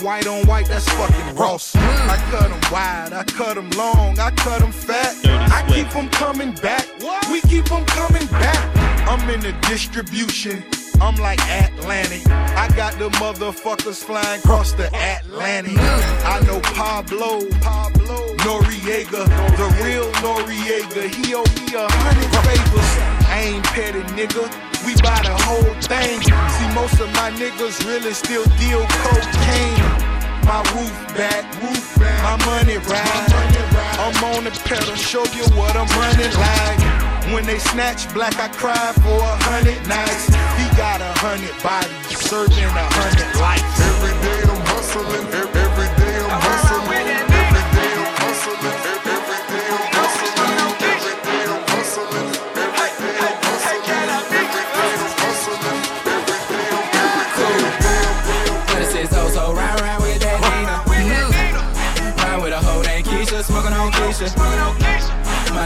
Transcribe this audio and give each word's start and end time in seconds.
745, 0.00 0.02
white 0.02 0.26
on 0.26 0.46
white, 0.46 0.66
that's 0.66 0.88
fucking 0.90 1.36
Ross. 1.36 1.74
I 1.76 2.16
cut 2.30 2.48
them 2.48 2.60
wide, 2.72 3.12
I 3.12 3.24
cut 3.24 3.54
them 3.54 3.70
long, 3.70 4.18
I 4.18 4.30
cut 4.30 4.60
them 4.60 4.72
fat. 4.72 5.14
I 5.24 5.64
keep 5.72 5.88
them 5.90 6.08
coming 6.10 6.52
back. 6.54 6.86
We 7.30 7.40
keep 7.42 7.66
them 7.66 7.84
coming 7.86 8.26
back. 8.28 9.08
I'm 9.08 9.28
in 9.30 9.40
the 9.40 9.52
distribution. 9.68 10.64
I'm 11.00 11.16
like 11.16 11.40
Atlantic. 11.42 12.26
I 12.30 12.68
got 12.74 12.98
the 12.98 13.10
motherfuckers 13.20 14.02
flying 14.02 14.40
across 14.40 14.72
the 14.72 14.86
Atlantic. 14.86 15.76
I 15.76 16.40
know 16.46 16.60
Pablo, 16.60 17.46
Pablo, 17.60 18.34
Noriega, 18.44 19.28
the 19.56 19.84
real 19.84 20.10
Noriega. 20.24 21.08
He 21.12 21.34
owe 21.34 21.44
me 21.44 21.74
a 21.76 21.86
hundred 21.86 22.32
favors. 22.48 22.92
I 23.28 23.40
ain't 23.52 23.64
petty, 23.66 24.00
nigga. 24.16 24.48
We 24.86 24.94
buy 25.02 25.20
the 25.20 25.36
whole 25.44 25.74
thing. 25.82 26.22
See, 26.22 26.68
most 26.72 27.00
of 27.00 27.12
my 27.12 27.30
niggas 27.32 27.84
really 27.84 28.14
still 28.14 28.45
pedal, 34.66 34.94
show 34.96 35.24
you 35.30 35.44
what 35.54 35.76
I'm 35.76 35.86
running 35.98 36.34
like. 36.34 36.80
When 37.32 37.44
they 37.46 37.58
snatch 37.58 38.12
black, 38.12 38.38
I 38.38 38.48
cry 38.48 38.92
for 39.02 39.18
a 39.18 39.36
hundred 39.46 39.78
nights. 39.86 40.26
He 40.58 40.66
got 40.76 41.00
a 41.00 41.12
hundred 41.22 41.54
bodies, 41.62 42.18
serving 42.18 42.64
a 42.64 42.86
hundred 42.98 43.30
lives. 43.40 43.62
Every 43.90 44.14
day 44.26 44.40
I'm 44.42 44.62
hustling, 44.66 45.26
every 45.34 45.65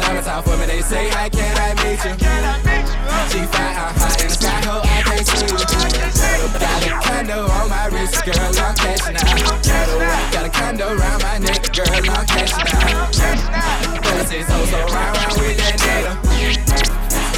My 0.01 0.07
diamonds 0.07 0.29
out 0.29 0.45
for 0.45 0.57
me, 0.57 0.65
they 0.65 0.81
say, 0.81 1.11
how 1.11 1.29
can 1.29 1.53
I 1.61 1.77
meet 1.85 2.01
you? 2.01 2.17
She 3.29 3.45
fly 3.53 3.69
out 3.77 3.93
high 4.01 4.17
in 4.25 4.33
the 4.33 4.41
sky, 4.41 4.57
ho, 4.65 4.81
I 4.81 5.05
can't 5.05 5.29
see 5.29 5.45
you. 5.45 5.61
Got 6.57 6.89
a 6.89 6.97
condo 7.05 7.45
on 7.45 7.69
my 7.69 7.85
wrist, 7.93 8.25
girl, 8.25 8.33
I'm 8.41 8.75
cashing 8.81 9.21
out. 9.21 9.61
Got 10.33 10.47
a 10.47 10.49
condo 10.49 10.97
around 10.97 11.21
my 11.21 11.37
neck, 11.37 11.69
girl, 11.77 11.85
I'm 11.93 12.25
cashing 12.25 12.65
out. 12.81 13.13
But 14.01 14.25
it 14.25 14.33
says 14.33 14.49
oh, 14.49 14.65
so 14.73 14.81
round 14.89 15.21
round 15.21 15.37
with 15.37 15.61
that 15.61 15.77
Nina. 15.85 16.17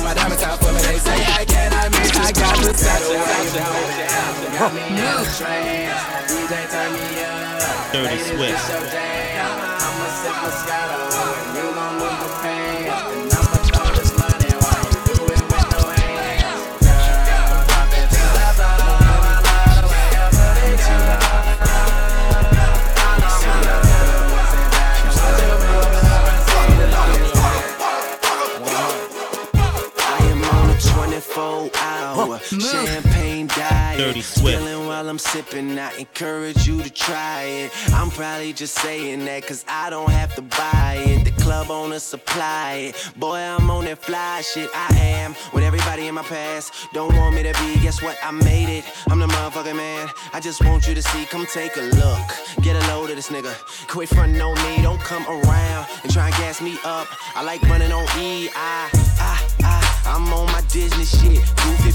My 0.07 0.15
diamonds 0.15 0.45
out 0.45 0.63
for 0.63 0.71
me, 0.71 0.79
they 0.87 1.03
say, 1.03 1.19
how 1.19 1.43
can 1.43 1.67
I 1.75 1.91
meet 1.91 2.15
you? 2.15 2.23
I 2.23 2.31
got 2.31 2.63
the 2.63 2.71
satchel, 2.79 3.19
got 4.55 4.71
me 4.71 4.87
on 5.03 5.19
the 5.19 5.35
train. 5.35 5.91
DJ 6.31 6.71
turn 6.71 6.93
me 6.95 7.27
up. 7.27 7.52
Dirty 7.93 8.07
Ladies, 8.09 8.27
Swift. 8.27 8.53
it's 8.57 8.69
your 8.71 8.81
jam. 8.89 9.53
I'ma 9.85 10.07
sip 10.21 10.33
Moscato. 10.43 11.01
and 11.13 11.57
You 11.57 11.67
gon' 11.77 11.95
move 12.01 12.19
the 12.25 12.31
pain. 12.41 12.89
And 12.89 13.33
I'ma 13.37 13.59
throw 13.69 13.89
this 13.97 14.13
money 14.17 14.53
while 14.63 14.85
you 14.89 14.99
do 15.13 15.17
it 15.29 15.45
with 15.53 15.67
no 15.73 15.83
hands. 16.01 16.81
Girl, 17.29 17.61
drop 17.69 17.93
it 18.01 18.09
to 18.17 18.23
the 18.33 18.47
floor. 18.57 18.97
I 19.13 19.45
love 19.45 19.77
the 19.77 19.89
way 19.93 20.09
you 20.17 20.25
put 20.33 20.57
it 20.73 20.81
down. 20.81 21.21
I 22.25 23.21
know 23.21 23.37
my 23.37 23.77
love 23.77 24.27
wasn't 24.33 24.73
that. 24.73 24.97
But 25.05 25.37
you 25.37 25.61
move 25.69 25.93
I 30.01 30.19
am 30.33 30.41
on 30.45 30.67
a 30.71 30.77
24 30.81 31.71
hour 31.77 32.39
champagne 32.41 33.12
diet. 33.97 34.09
Dirty 34.09 34.23
Swift. 34.23 34.59
Feeling 34.59 34.87
while 34.87 35.09
I'm 35.09 35.19
sipping, 35.19 35.79
I 35.79 35.95
encourage 35.97 36.67
you 36.67 36.83
to 36.83 36.91
try 36.91 37.43
it. 37.43 37.93
I'm 37.95 38.11
probably 38.11 38.53
just 38.53 38.75
saying 38.77 39.25
that 39.25 39.47
cause 39.47 39.65
I 39.69 39.91
don't 39.91 40.11
have 40.11 40.35
to 40.37 40.43
buy 40.43 41.03
it. 41.07 41.25
The 41.25 41.43
club 41.43 41.71
owner 41.71 41.99
supply 41.99 42.93
it. 42.93 43.13
Boy, 43.17 43.37
I'm 43.37 43.71
on 43.71 43.85
that 43.87 43.99
fly 43.99 44.43
shit. 44.43 44.71
I 44.75 44.95
am 44.97 45.35
with 45.53 45.65
everybody 45.65 46.07
in 46.07 46.15
my 46.15 46.23
past. 46.23 46.73
Don't 46.93 47.15
want 47.17 47.35
me 47.35 47.43
to 47.43 47.53
be, 47.61 47.81
guess 47.81 48.03
what? 48.03 48.17
I 48.23 48.31
made 48.31 48.69
it. 48.69 48.85
I'm 49.09 49.19
the 49.19 49.27
motherfucking 49.27 49.77
man. 49.77 50.09
I 50.33 50.41
just 50.41 50.65
want 50.65 50.87
you 50.87 50.95
to 50.95 51.03
see, 51.03 51.25
come 51.27 51.47
take 51.47 51.77
a 51.77 51.83
look. 51.83 52.63
Get 52.63 52.77
a 52.77 52.87
load 52.89 53.11
of 53.11 53.17
this 53.17 53.29
nigga. 53.29 53.55
Quit 53.89 54.09
frontin' 54.09 54.41
on 54.41 54.55
me, 54.65 54.83
don't 54.83 55.01
come 55.01 55.27
around 55.27 55.87
and 56.03 56.13
try 56.13 56.27
and 56.27 56.35
gas 56.37 56.61
me 56.61 56.79
up. 56.85 57.07
I 57.35 57.43
like 57.43 57.63
running 57.63 57.93
on 57.93 58.05
E. 58.19 58.49
I, 58.55 58.91
I, 59.21 59.49
I. 59.65 59.93
I'm 60.05 60.33
on 60.33 60.47
my 60.47 60.61
Disney 60.69 61.05
shit, 61.05 61.41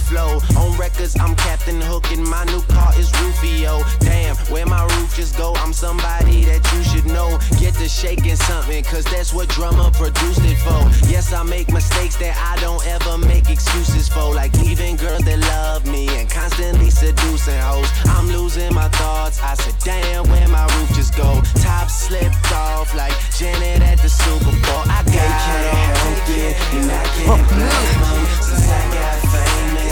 flow. 0.07 0.39
On 0.57 0.77
records, 0.77 1.15
I'm 1.19 1.35
Captain 1.35 1.79
Hook, 1.81 2.11
and 2.11 2.23
my 2.23 2.43
new 2.45 2.61
car 2.73 2.91
is 2.97 3.11
Rufio. 3.21 3.83
Damn, 3.99 4.35
where 4.51 4.65
my 4.65 4.83
roof 4.95 5.15
just 5.15 5.37
go? 5.37 5.53
I'm 5.55 5.73
somebody 5.73 6.45
that 6.45 6.63
you 6.73 6.81
should 6.83 7.05
know. 7.05 7.37
Get 7.59 7.73
to 7.75 7.87
shaking 7.89 8.35
something, 8.35 8.83
cause 8.83 9.03
that's 9.05 9.33
what 9.33 9.49
drummer 9.49 9.91
produced 9.91 10.41
it 10.43 10.57
for. 10.65 10.81
Yes, 11.11 11.33
I 11.33 11.43
make 11.43 11.71
mistakes 11.71 12.15
that 12.17 12.35
I 12.37 12.59
don't 12.61 12.85
ever 12.87 13.17
make 13.17 13.49
excuses 13.49 14.07
for. 14.07 14.33
Like 14.33 14.53
leaving 14.61 14.95
girls 14.95 15.23
that 15.23 15.39
love 15.39 15.85
me 15.85 16.07
and 16.17 16.29
constantly 16.29 16.89
seducing 16.89 17.59
hoes. 17.59 17.89
I'm 18.05 18.27
losing 18.27 18.73
my 18.73 18.87
thoughts. 18.89 19.41
I 19.41 19.53
said, 19.55 19.75
damn, 19.83 20.27
where 20.29 20.47
my 20.47 20.65
roof 20.77 20.89
just 20.95 21.15
go? 21.17 21.41
Top 21.61 21.89
slipped 21.89 22.51
off 22.53 22.95
like 22.95 23.15
Janet 23.37 23.81
at 23.81 23.97
the 23.99 24.09
Super 24.09 24.55
Bowl. 24.65 24.83
I 24.87 25.03
gotta 25.03 25.75
help 25.91 26.29
it, 26.29 26.55
and 26.79 26.91
I 26.91 27.03
can't 27.15 27.47
blame 27.49 28.03
'em 28.07 28.25
since 28.41 28.69
I 28.69 28.83
got 28.95 29.17
famous. 29.31 29.86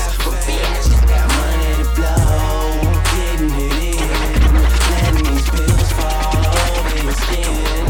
Letting 4.90 5.24
these 5.24 5.50
pills 5.50 5.92
fall 5.94 6.46
over 6.46 7.04
your 7.04 7.14
skin. 7.14 7.85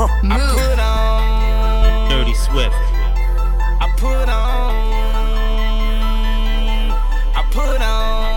Huh. 0.00 0.08
I 0.24 0.40
put 0.56 0.80
on 0.80 2.08
Dirty 2.08 2.32
Swift. 2.32 2.72
I 2.72 3.86
put 4.00 4.32
on. 4.32 4.72
I 7.36 7.44
put 7.52 7.80
on. 7.84 8.32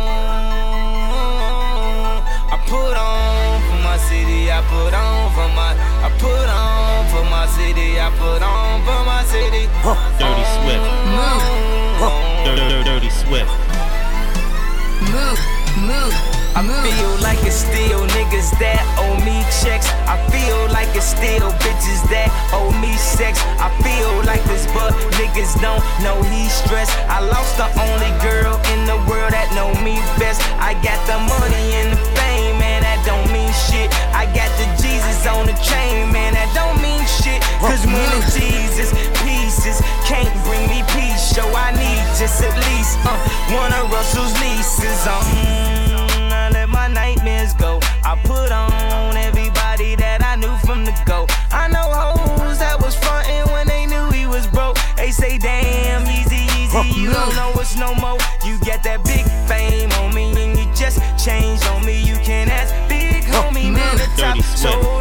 I 2.51 2.59
put 2.67 2.97
on 2.99 3.63
for 3.63 3.79
my 3.79 3.95
city. 3.95 4.51
I 4.51 4.59
put 4.67 4.91
on 4.91 5.31
for 5.31 5.47
my. 5.55 5.71
I 6.03 6.11
put 6.19 6.49
on 6.51 7.07
for 7.07 7.23
my 7.31 7.47
city. 7.47 7.95
I 7.95 8.11
put 8.19 8.43
on 8.43 8.83
for 8.83 8.99
my 9.07 9.23
city. 9.23 9.71
Dirty 10.19 10.43
Swift. 10.59 10.83
Dirty, 12.43 12.83
dirty 12.83 13.09
Swift. 13.09 13.62
I 16.53 16.61
feel 16.61 17.17
like 17.25 17.41
it's 17.41 17.65
still 17.65 18.05
niggas 18.13 18.53
that 18.61 18.85
owe 19.01 19.17
me 19.25 19.41
checks. 19.65 19.89
I 20.05 20.21
feel 20.29 20.69
like 20.69 20.85
it's 20.93 21.09
still 21.09 21.49
bitches 21.57 22.05
that 22.13 22.29
owe 22.53 22.69
me 22.77 22.93
sex. 22.93 23.41
I 23.57 23.73
feel 23.81 24.21
like 24.29 24.45
this, 24.45 24.69
but 24.69 24.93
niggas 25.17 25.57
don't 25.65 25.81
know 26.05 26.21
he's 26.29 26.53
stressed. 26.53 26.93
I 27.09 27.25
lost 27.25 27.57
the 27.57 27.65
only 27.73 28.13
girl 28.21 28.61
in 28.69 28.85
the 28.85 29.01
world 29.09 29.33
that 29.33 29.49
know 29.57 29.73
me 29.81 29.97
best. 30.21 30.45
I 30.61 30.77
got 30.85 31.01
the 31.09 31.17
money 31.25 31.73
and 31.81 31.97
the 31.97 32.01
fame, 32.21 32.61
man, 32.61 32.85
that 32.85 33.01
don't 33.01 33.25
mean 33.33 33.49
shit. 33.65 33.89
I 34.13 34.29
got 34.29 34.53
the 34.61 34.69
Jesus 34.77 35.25
on 35.25 35.49
the 35.49 35.57
chain, 35.57 36.13
man, 36.13 36.37
that 36.37 36.53
don't 36.53 36.77
mean 36.85 37.01
shit. 37.09 37.41
Cause 37.65 37.81
when 37.89 38.09
the 38.13 38.21
Jesus 38.29 38.93
pieces 39.25 39.81
can't 40.05 40.29
bring 40.45 40.69
me 40.69 40.85
peace, 40.93 41.33
so 41.33 41.41
I 41.49 41.73
need 41.73 42.01
just 42.21 42.45
at 42.45 42.53
least 42.69 43.01
uh, 43.09 43.17
one 43.57 43.73
of 43.73 43.89
Russell's 43.89 44.37
nieces. 44.37 45.01
Uh, 45.09 45.82
I 48.13 48.15
put 48.21 48.51
on 48.51 49.17
everybody 49.17 49.95
that 49.95 50.21
I 50.21 50.35
knew 50.35 50.55
from 50.57 50.85
the 50.85 50.93
go. 51.03 51.25
I 51.49 51.67
know 51.67 51.81
hoes 51.81 52.59
that 52.59 52.79
was 52.79 52.93
frontin' 52.93 53.51
when 53.51 53.65
they 53.65 53.87
knew 53.87 54.05
he 54.11 54.27
was 54.27 54.45
broke. 54.45 54.77
They 54.95 55.09
say, 55.09 55.39
damn, 55.39 56.05
easy, 56.05 56.45
easy, 56.61 57.01
you 57.01 57.09
don't 57.09 57.33
know 57.33 57.51
it's 57.57 57.75
no 57.75 57.95
more. 57.95 58.19
You 58.45 58.59
get 58.59 58.83
that 58.83 59.03
big 59.03 59.25
fame 59.49 59.89
on 59.93 60.13
me 60.13 60.29
and 60.29 60.59
you 60.59 60.69
just 60.75 61.01
changed 61.17 61.65
on 61.73 61.83
me. 61.87 62.05
You 62.05 62.13
can 62.21 62.49
ask 62.49 62.69
big 62.87 63.23
homie, 63.33 63.73
man, 63.73 63.97
the 63.97 64.05
top 64.15 64.37
so 64.43 64.92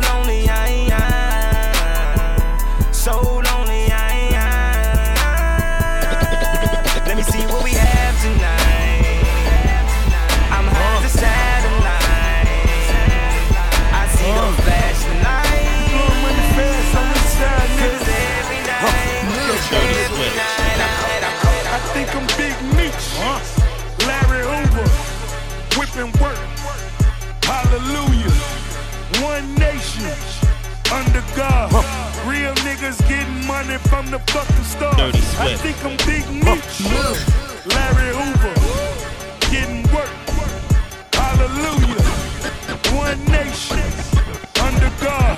God. 31.43 31.73
Real 32.25 32.55
niggas 32.67 32.99
getting 33.09 33.45
money 33.47 33.77
from 33.91 34.07
the 34.13 34.21
fucking 34.31 34.65
stars. 34.75 35.17
I 35.41 35.57
think 35.57 35.77
I'm 35.85 35.97
Big 36.07 36.25
Meech. 36.31 36.75
Larry 37.75 38.11
Hoover. 38.19 38.55
Getting 39.51 39.83
work. 39.95 40.15
Hallelujah. 41.19 42.03
One 42.95 43.19
nation. 43.27 43.91
Under 44.67 44.93
God. 45.03 45.35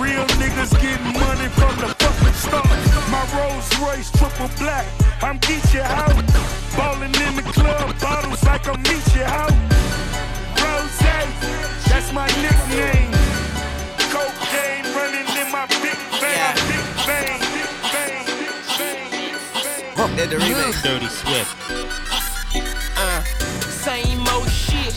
Real 0.00 0.26
niggas 0.40 0.72
getting 0.80 1.12
money 1.12 1.48
from 1.60 1.74
the 1.82 1.90
fucking 2.00 2.36
stars. 2.44 2.84
My 3.12 3.22
Rolls 3.36 3.68
Royce 3.80 4.10
triple 4.16 4.48
black. 4.58 4.86
I'm 5.22 5.38
Geechee 5.40 5.80
out. 5.80 6.16
Ballin' 6.76 7.14
in 7.26 7.36
the 7.36 7.44
club, 7.52 8.00
bottles 8.00 8.42
like 8.44 8.66
I'm 8.66 8.82
Meechee 8.82 9.22
out. 9.22 9.52
Rose, 10.62 10.98
that's 11.88 12.12
my 12.12 12.26
nickname. 12.40 13.13
Did 20.16 20.30
the 20.30 20.36
remix. 20.36 20.80
Dirty 20.82 21.08
Swift. 21.08 21.56
Uh. 22.96 23.22
Same 23.62 24.26
old 24.28 24.48
shit, 24.48 24.94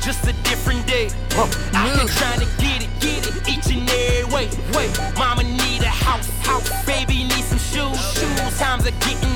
just 0.00 0.22
a 0.28 0.32
different 0.44 0.86
day. 0.86 1.10
Out 1.34 1.98
here 1.98 2.06
trying 2.06 2.38
to 2.38 2.46
get 2.62 2.82
it, 2.84 2.90
get 3.00 3.26
it, 3.26 3.48
each 3.48 3.74
and 3.74 3.90
every 3.90 4.32
way. 4.32 4.48
Wait, 4.72 4.96
mama 5.18 5.42
need 5.42 5.82
a 5.82 5.88
house, 5.88 6.28
house. 6.46 6.70
Baby 6.86 7.24
need 7.24 7.44
some 7.44 7.58
shoes, 7.58 7.98
shoes. 8.14 8.58
Times 8.58 8.86
are 8.86 8.98
getting 9.02 9.31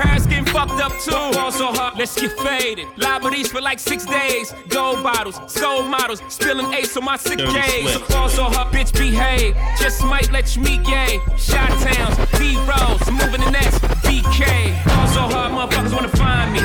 Paris 0.00 0.24
getting 0.26 0.46
fucked 0.46 0.80
up 0.80 0.92
too. 1.00 1.10
Fall 1.10 1.52
so 1.52 1.66
hard, 1.72 1.98
let's 1.98 2.18
get 2.18 2.32
faded. 2.38 2.86
Liberties 2.96 3.52
for 3.52 3.60
like 3.60 3.78
six 3.78 4.06
days. 4.06 4.54
Gold 4.68 5.02
bottles, 5.02 5.38
soul 5.46 5.82
models. 5.82 6.22
Spilling 6.28 6.72
ace 6.72 6.96
on 6.96 7.04
my 7.04 7.16
sick 7.16 7.38
Dirty 7.38 7.52
days. 7.52 7.92
Swift. 7.92 8.12
Fall 8.12 8.28
so 8.28 8.44
hard, 8.44 8.72
bitch, 8.72 8.92
behave. 8.94 9.54
Just 9.78 10.02
might 10.04 10.32
let 10.32 10.56
you 10.56 10.62
meet 10.62 10.82
gay. 10.84 11.18
Shot 11.36 11.68
towns, 11.80 12.16
D 12.38 12.56
rolls, 12.64 13.04
moving 13.10 13.42
the 13.44 13.50
next 13.50 13.80
BK. 14.04 14.82
Fall 14.84 15.06
so 15.08 15.20
hard, 15.34 15.52
motherfuckers 15.52 15.92
wanna 15.92 16.08
find 16.08 16.52
me. 16.54 16.60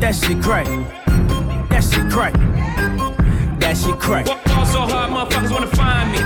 That 0.00 0.14
shit 0.16 0.42
crack. 0.42 0.66
That 1.68 1.84
shit 1.84 2.10
crack. 2.10 2.34
That 3.60 3.76
shit 3.76 3.98
crack. 4.00 4.26
Fall 4.26 4.66
so 4.66 4.80
hard, 4.80 5.10
motherfuckers 5.10 5.52
wanna 5.52 5.68
find 5.68 6.10
me. 6.10 6.18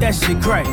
That 0.00 0.14
shit 0.14 0.40
crack. 0.42 0.66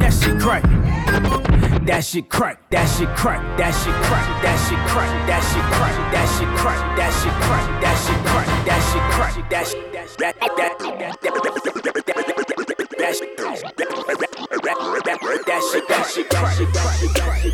That 0.00 0.12
shit 0.12 0.40
crack. 0.40 1.63
That 1.86 2.02
shit 2.02 2.30
crack. 2.30 2.70
That 2.70 2.86
shit 2.86 3.08
crack. 3.14 3.42
That 3.58 3.72
shit 3.72 3.92
crack. 4.08 4.42
That 4.42 4.56
shit 4.56 4.78
crack. 4.88 5.26
That 5.28 5.42
shit 5.44 5.64
crack. 5.68 5.92
That 6.12 6.24
shit 6.32 6.48
crack. 6.56 6.80
That 6.96 7.12
shit 7.12 7.36
crack. 7.44 7.66
That 7.84 7.96
shit 8.00 8.20
crack. 8.24 8.48
That 8.64 8.80
shit 8.88 9.04
crack. 9.12 9.34
That 9.50 9.66
shit 9.68 9.92
that 9.92 10.08
that 10.18 10.40
that 10.56 10.80
that 15.44 15.60
shit 15.70 15.84
that 15.88 16.04
shit 16.06 16.28
that 16.30 16.46
shit 16.56 17.12
crack. 17.12 17.44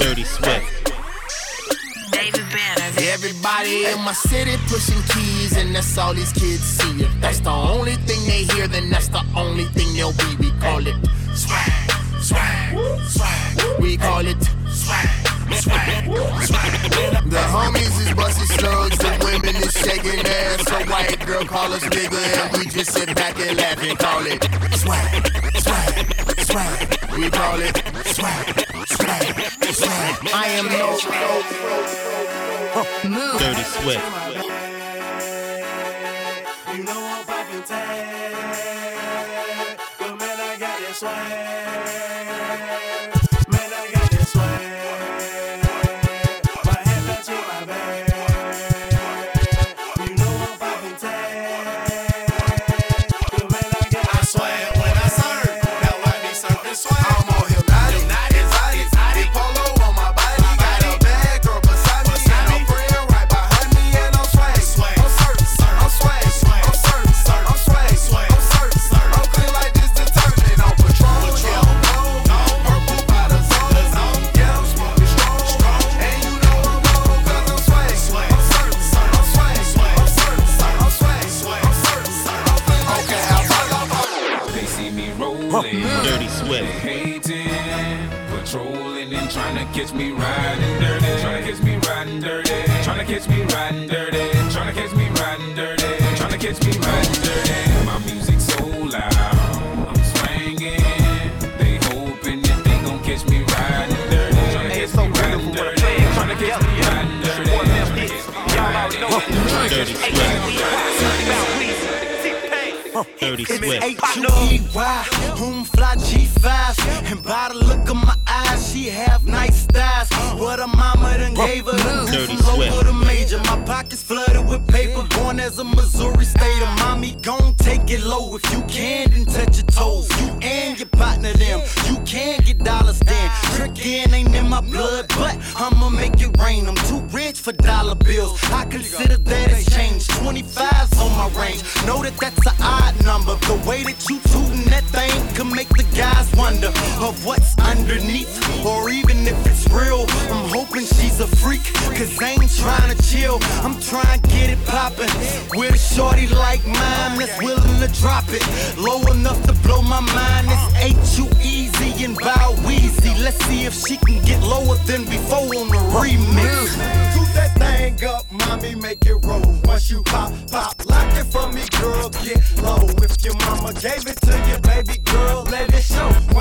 Dirty 0.00 0.24
Swift. 0.24 0.92
Everybody 3.00 3.86
in 3.86 3.98
my 4.04 4.12
city 4.12 4.56
pushing 4.68 5.02
keys, 5.14 5.56
and 5.56 5.74
that's 5.74 5.96
all 5.96 6.12
these 6.12 6.32
kids 6.32 6.62
see. 6.62 7.02
If 7.02 7.20
that's 7.20 7.40
the 7.40 7.50
only 7.50 7.94
thing 7.94 8.20
they 8.26 8.44
hear, 8.54 8.68
then 8.68 8.90
that's 8.90 9.08
the 9.08 9.24
only 9.34 9.64
thing 9.64 9.94
they'll 9.94 10.12
be. 10.12 10.36
We 10.38 10.50
call 10.60 10.86
it 10.86 10.94
swag, 11.34 11.72
swag, 12.30 13.00
swag. 13.08 13.80
We 13.80 13.96
call 13.96 14.26
it 14.26 14.42
swag, 14.70 15.08
swag, 15.62 16.04
swag. 16.46 16.72
The 17.34 17.42
homies 17.54 17.96
is 18.02 18.14
busting 18.14 18.50
slugs, 18.58 18.98
the 18.98 19.10
women 19.24 19.56
is 19.56 19.72
shaking 19.72 20.20
ass. 20.24 20.70
A 20.70 20.84
white 20.86 21.26
girl 21.26 21.44
call 21.44 21.72
us 21.72 21.84
nigga, 21.84 22.22
and 22.38 22.58
we 22.58 22.64
just 22.70 22.92
sit 22.92 23.14
back 23.14 23.38
and 23.38 23.56
laugh 23.56 23.82
and 23.82 23.98
call 23.98 24.24
it 24.26 24.42
swag, 24.76 25.26
swag, 25.58 26.40
swag. 26.40 26.78
We 27.18 27.30
call 27.30 27.58
it 27.60 27.76
swag, 28.14 28.46
swag, 28.86 29.26
swag. 29.74 30.14
I 30.32 30.46
am 30.58 30.66
no. 30.66 30.88
Dirty 33.38 33.64
Swift. 33.74 34.06
You 36.76 36.84
know 36.84 37.00
I'm 37.02 37.24
poppin' 37.26 37.62
tag, 37.64 38.09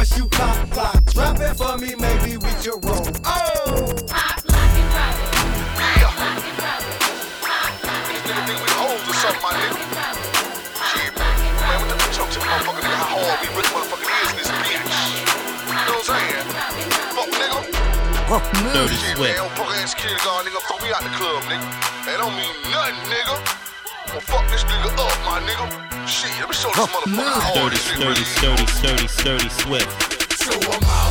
show. 0.09 0.17
Once 0.17 0.17
you 0.17 0.25
pop, 0.37 0.69
pop, 0.71 1.05
drop 1.05 1.39
it 1.39 1.55
for 1.55 1.77
me, 1.77 1.93
maybe 1.99 2.37
we 2.37 2.51
can 2.61 2.79
roll. 2.81 3.05
Oh! 3.25 3.93
Pop, 4.07 4.41
lock 4.45 4.73
and 4.73 4.89
drop 4.91 5.15
it. 5.15 5.29
Pop, 5.77 6.13
lock 6.19 6.43
and 6.43 6.57
drop 6.57 6.81
it. 6.81 6.97
Nigga 8.25 8.43
think 8.47 8.59
we 8.61 8.69
hoes 8.73 9.03
or 9.05 9.13
something, 9.13 9.43
my 9.43 9.51
nigga. 9.53 9.77
Shit, 10.89 11.13
man, 11.17 11.77
what 11.79 11.89
the 11.89 12.07
talk 12.13 12.29
to 12.29 12.39
motherfucker, 12.39 12.81
nigga, 12.81 12.97
how 12.97 13.19
hard 13.19 13.37
we 13.41 13.47
really 13.53 13.71
motherfucking 13.73 14.09
is 14.09 14.29
in 14.29 14.37
this 14.39 14.49
bitch. 14.49 14.97
You 15.69 15.73
know 15.73 15.97
what 15.97 16.09
I'm 16.09 16.17
saying? 16.17 16.47
Fuck, 17.13 17.29
nigga. 17.37 17.59
Dirty 18.73 18.95
Shit, 18.95 19.17
man, 19.17 19.35
Swift. 19.35 19.57
fuck 19.57 19.73
ass 19.77 19.91
security 19.91 20.21
guard, 20.23 20.45
nigga, 20.45 20.61
fuck 20.69 20.81
me 20.83 20.89
out 20.93 21.01
the 21.03 21.13
club, 21.17 21.41
nigga. 21.49 21.67
That 22.05 22.17
don't 22.17 22.35
mean 22.35 22.53
nothing, 22.71 22.97
nigga. 23.09 23.58
Fuck 24.07 24.49
this 24.49 24.63
nigga 24.63 24.89
up, 24.97 25.13
my 25.25 25.39
nigga. 25.45 26.07
Shit, 26.07 26.31
let 26.39 26.49
me 26.49 26.55
show 26.55 26.69
this 26.69 26.77
motherfucker 26.77 27.15
how 27.15 27.39
hard 27.39 27.55
Dirty, 27.55 27.75
this 27.75 27.85
shit 27.85 27.99
dirty, 27.99 28.07
really 28.09 28.21
is. 28.21 28.81
dirty, 28.81 29.07
dirty, 29.07 29.23
dirty 29.23 29.49
Swift. 29.49 29.89
So 30.39 30.51
I'm 30.55 30.81
outside 30.81 31.08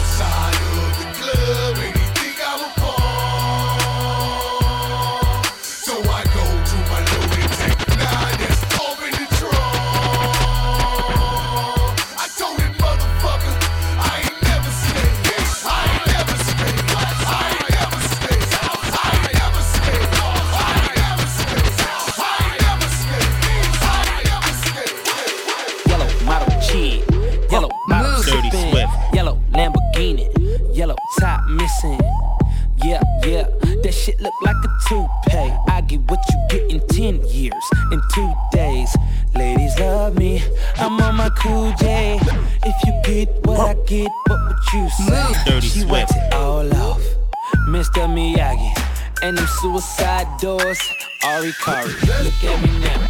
suicide 49.60 50.28
doors. 50.38 50.78
Ari 51.24 51.52
Kari, 51.52 51.90
look 52.22 52.44
at 52.44 52.62
me 52.62 52.78
now. 52.78 53.08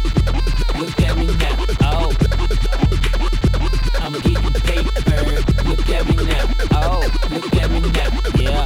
Look 0.79 0.99
at 1.01 1.17
me 1.17 1.27
now. 1.37 1.65
Oh. 1.81 2.11
I'm 4.01 4.13
getting 4.13 4.53
paper. 4.65 4.89
Look 5.69 5.89
at 5.89 6.07
me 6.09 6.15
now. 6.25 6.49
Oh, 6.71 7.05
look 7.29 7.53
at 7.53 7.69
me 7.69 7.79
now. 7.81 8.09
Yeah. 8.39 8.65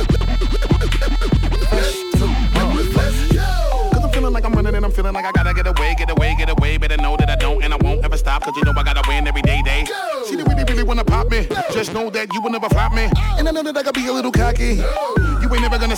Cause 3.91 4.03
I'm 4.03 4.11
feeling 4.11 4.31
like 4.33 4.45
I'm 4.45 4.53
running 4.53 4.75
and 4.75 4.85
I'm 4.85 4.91
feeling 4.91 5.13
like 5.13 5.25
I 5.25 5.31
gotta 5.33 5.53
get 5.53 5.67
away, 5.67 5.95
get 5.97 6.09
away, 6.09 6.35
get 6.37 6.49
away. 6.49 6.77
Better 6.77 6.97
know 6.97 7.17
that 7.17 7.29
I 7.29 7.35
don't 7.35 7.61
and 7.63 7.73
I 7.73 7.77
won't 7.77 8.05
ever 8.05 8.17
stop. 8.17 8.43
Cause 8.43 8.55
you 8.55 8.63
know 8.63 8.73
I 8.77 8.83
gotta 8.83 9.03
win 9.09 9.27
every 9.27 9.41
day, 9.41 9.61
day. 9.61 9.83
See, 10.25 10.37
they 10.37 10.43
really, 10.43 10.63
really 10.63 10.83
wanna 10.83 11.03
pop 11.03 11.29
me. 11.29 11.47
Just 11.73 11.93
know 11.93 12.09
that 12.11 12.33
you 12.33 12.41
will 12.41 12.51
never 12.51 12.69
flop 12.69 12.93
me. 12.93 13.09
And 13.37 13.47
I 13.47 13.51
know 13.51 13.63
that 13.63 13.75
I 13.75 13.83
gotta 13.83 13.99
be 13.99 14.07
a 14.07 14.13
little 14.13 14.31
cocky. 14.31 14.81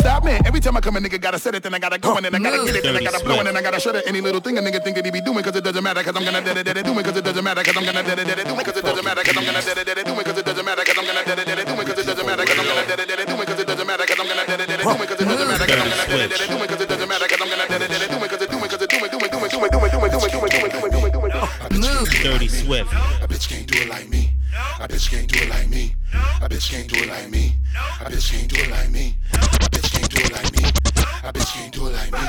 Stop 0.06 0.24
me. 0.24 0.38
Every 0.46 0.62
time 0.62 0.78
I 0.78 0.82
come, 0.82 0.96
a 0.98 1.00
nigga 1.00 1.20
gotta 1.20 1.40
set 1.40 1.56
it, 1.56 1.64
then 1.64 1.74
I 1.74 1.80
gotta 1.80 1.98
go, 1.98 2.16
and 2.16 2.26
then 2.26 2.36
I 2.36 2.40
gotta 2.40 2.64
get 2.66 2.76
it, 2.78 2.84
then 2.84 2.96
I 2.96 3.02
gotta 3.02 3.24
blow, 3.26 3.40
and 3.40 3.48
then 3.48 3.58
I 3.58 3.62
gotta 3.62 3.80
shut 3.80 3.96
it. 3.96 4.04
Any 4.06 4.22
little 4.22 4.40
thing 4.40 4.56
a 4.58 4.62
nigga 4.62 4.84
think 4.84 4.96
that 4.98 5.06
he 5.06 5.10
be 5.10 5.22
doing, 5.22 5.44
cause 5.44 5.56
it 5.56 5.64
doesn't 5.64 5.84
matter, 5.84 6.04
cause 6.04 6.16
I'm 6.16 6.24
gonna 6.24 6.42
dead 6.46 6.58
it, 6.58 6.66
dead 6.66 6.78
it, 6.78 6.86
do 6.86 6.94
it, 7.00 7.06
cause 7.06 7.18
it 7.18 7.26
doesn't 7.26 7.44
matter, 7.44 7.64
cause 7.64 7.76
I'm 7.78 7.86
gonna 7.86 8.04
dead 8.04 8.20
it, 8.20 8.28
dead 8.30 8.38
it, 8.38 8.46
do 8.46 8.54
it, 8.54 8.66
cause 8.66 8.78
it 8.78 8.86
doesn't 8.86 9.06
matter, 9.06 9.24
cause 9.26 9.38
I'm 9.38 9.46
gonna 9.46 9.66
dead 9.66 9.80
it, 9.80 9.86
dead 9.86 9.98
it, 9.98 10.06
do 10.06 10.14
it, 10.22 10.26
cause 10.26 10.38
it 10.38 10.46
doesn't 10.46 10.66
matter, 10.66 10.84
cause 10.86 10.98
I'm 10.98 11.06
gonna 11.06 11.26
dead 11.26 11.40
it, 11.42 11.48
dead 11.50 11.58
it, 11.58 11.66
do 11.66 11.82
it, 11.82 11.86
cause 11.86 11.98
it 11.98 12.06
doesn't 12.06 12.26
matter, 12.28 12.46
cause 12.46 12.60
I'm 12.60 12.68
gonna 12.70 12.86
dead 12.86 13.00
it, 13.02 13.08
dead 13.10 13.20
it, 13.20 13.26
do 13.26 13.42
it, 13.42 13.50
cause 13.50 13.60
it 13.60 13.66
doesn't 13.66 13.88
matter, 13.90 14.06
cause 14.06 14.20
I'm 14.20 14.30
gonna 14.30 14.46
dead 14.46 14.60
it, 14.60 14.70
dead 14.70 14.80
it, 14.80 14.86
do 14.86 15.02
it, 15.02 15.10
cause 15.10 15.22
it 15.26 15.26
doesn't 15.26 15.50
matter, 15.50 15.66
cause 15.66 15.82
I'm 15.82 15.90
gonna 15.90 16.06
dead 16.06 16.20
it, 16.22 16.30
dead 16.30 16.42
it, 16.42 16.50
do 16.54 16.58
it, 16.62 16.70
cause 16.70 16.82
it 16.82 16.90
doesn't 16.90 17.10
matter, 17.10 17.26
cause 17.26 17.42
I'm 17.42 17.50
gonna 17.50 17.66
dead 17.66 17.82
it, 17.82 17.90
dead 17.90 18.02
it, 18.06 18.10
do 18.14 18.18
it, 18.22 18.30
cause 18.30 18.42
it 18.42 18.50
do 18.52 18.58
it, 18.62 18.70
cause 18.70 18.82
it 18.86 18.90
do 18.94 18.98
it, 19.02 19.12
do 19.12 19.18
it, 19.26 19.32
do 19.32 19.40
it, 19.42 19.52
do 19.52 19.66
it, 19.66 19.72
do 19.74 19.80
it, 19.82 19.92
do 19.92 20.06
it, 20.06 20.12
do 20.12 20.20
it, 20.22 20.32
do 20.32 20.46
it, 20.46 20.52
do 20.52 20.66
it, 20.66 20.72
do 20.72 20.86
it, 20.86 20.92
do 20.94 21.06
it, 21.06 21.14
do 21.14 21.26
it, 21.26 21.34
do 21.34 21.42
it. 21.42 22.24
Dirty 22.24 22.48
Swift. 22.48 22.94
A 22.94 23.28
bitch 23.28 23.50
can't 23.50 23.68
do 23.68 23.82
it 23.82 23.90
like 23.90 24.10
me. 24.10 24.30
A 24.80 24.88
bitch 24.88 25.10
can't 25.10 25.28
do 25.28 25.40
it 25.40 25.50
like 25.50 25.70
me. 25.70 25.96
A 26.42 26.50
bitch 26.50 26.70
can't 26.70 26.88
do 26.88 27.00
it 27.00 27.10
like 27.10 27.30
me. 27.30 27.56
A 28.02 28.06
bitch 28.06 28.32
can't 28.32 28.48
do 28.48 28.56
it 28.62 28.70
like 28.70 28.92
me. 28.92 29.16
Like 30.36 30.52
me. 30.52 30.64
A 31.24 31.34
bitch 31.34 31.52
can't 31.54 31.74
do 31.74 31.88
it 31.88 31.94
like 31.94 32.12
me. 32.12 32.26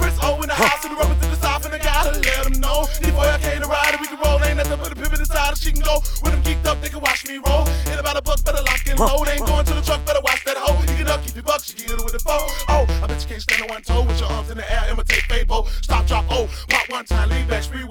Prince 0.00 0.18
O 0.22 0.40
in 0.42 0.48
the 0.48 0.54
house 0.54 0.82
and 0.84 0.92
the 0.92 0.98
rubber 0.98 1.14
to 1.14 1.28
the 1.28 1.36
south 1.36 1.64
and 1.66 1.74
I 1.74 1.78
gotta 1.78 2.18
let 2.18 2.44
them 2.44 2.60
know. 2.60 2.88
Before 3.00 3.28
I 3.28 3.38
came 3.38 3.60
to 3.60 3.68
ride 3.68 3.92
and 3.92 4.00
we 4.00 4.08
can 4.08 4.18
roll, 4.18 4.42
ain't 4.42 4.56
nothing 4.56 4.78
but 4.78 4.92
a 4.92 4.96
pivot 4.96 5.20
inside 5.20 5.56
she 5.58 5.72
can 5.72 5.82
go. 5.82 6.00
When 6.22 6.32
I'm 6.32 6.42
geeked 6.42 6.66
up, 6.66 6.80
they 6.80 6.88
can 6.88 7.00
watch 7.00 7.26
me 7.28 7.38
roll. 7.46 7.68
In 7.92 7.98
about 7.98 8.16
a 8.16 8.22
buck, 8.22 8.42
better 8.44 8.62
lock 8.62 8.82
and 8.88 8.98
load. 8.98 9.28
Ain't 9.28 9.46
going 9.46 9.64
to 9.66 9.74
the 9.74 9.82
truck, 9.82 10.04
better 10.04 10.20
watch 10.24 10.42
that 10.44 10.56
hoe. 10.56 10.80
You 10.80 10.98
get 10.98 11.08
up, 11.08 11.22
keep 11.22 11.34
your 11.34 11.44
buck, 11.44 11.62
she 11.62 11.74
get 11.74 11.90
it 11.90 12.04
with 12.04 12.14
the 12.14 12.18
phone. 12.18 12.48
Oh, 12.68 12.86
I 13.02 13.06
bet 13.06 13.22
you 13.22 13.28
can't 13.28 13.42
stand 13.42 13.62
on 13.62 13.68
one 13.68 13.82
toe 13.82 14.02
with 14.02 14.18
your 14.18 14.30
arms 14.30 14.50
in 14.50 14.56
the 14.56 14.66
air, 14.72 14.90
imitate 14.90 15.24
Fabo. 15.28 15.68
Stop, 15.82 16.06
drop, 16.06 16.24
oh, 16.30 16.48
pop 16.68 16.88
one 16.90 17.04
time, 17.04 17.28
lean 17.28 17.46
back, 17.46 17.62
spree 17.62 17.84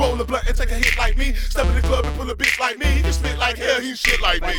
Roll 0.00 0.18
a 0.18 0.24
blunt 0.24 0.48
and 0.48 0.56
take 0.56 0.70
a 0.70 0.80
hit 0.80 0.96
like 0.96 1.18
me. 1.18 1.34
Step 1.34 1.66
in 1.66 1.74
the 1.74 1.82
club 1.82 2.06
and 2.06 2.16
pull 2.16 2.30
a 2.30 2.34
bitch 2.34 2.58
like 2.58 2.78
me. 2.78 2.86
He 2.86 3.02
can 3.02 3.12
spit 3.12 3.36
like 3.36 3.58
hell, 3.58 3.82
he 3.82 3.94
shit 3.94 4.18
like 4.22 4.40
me. 4.40 4.56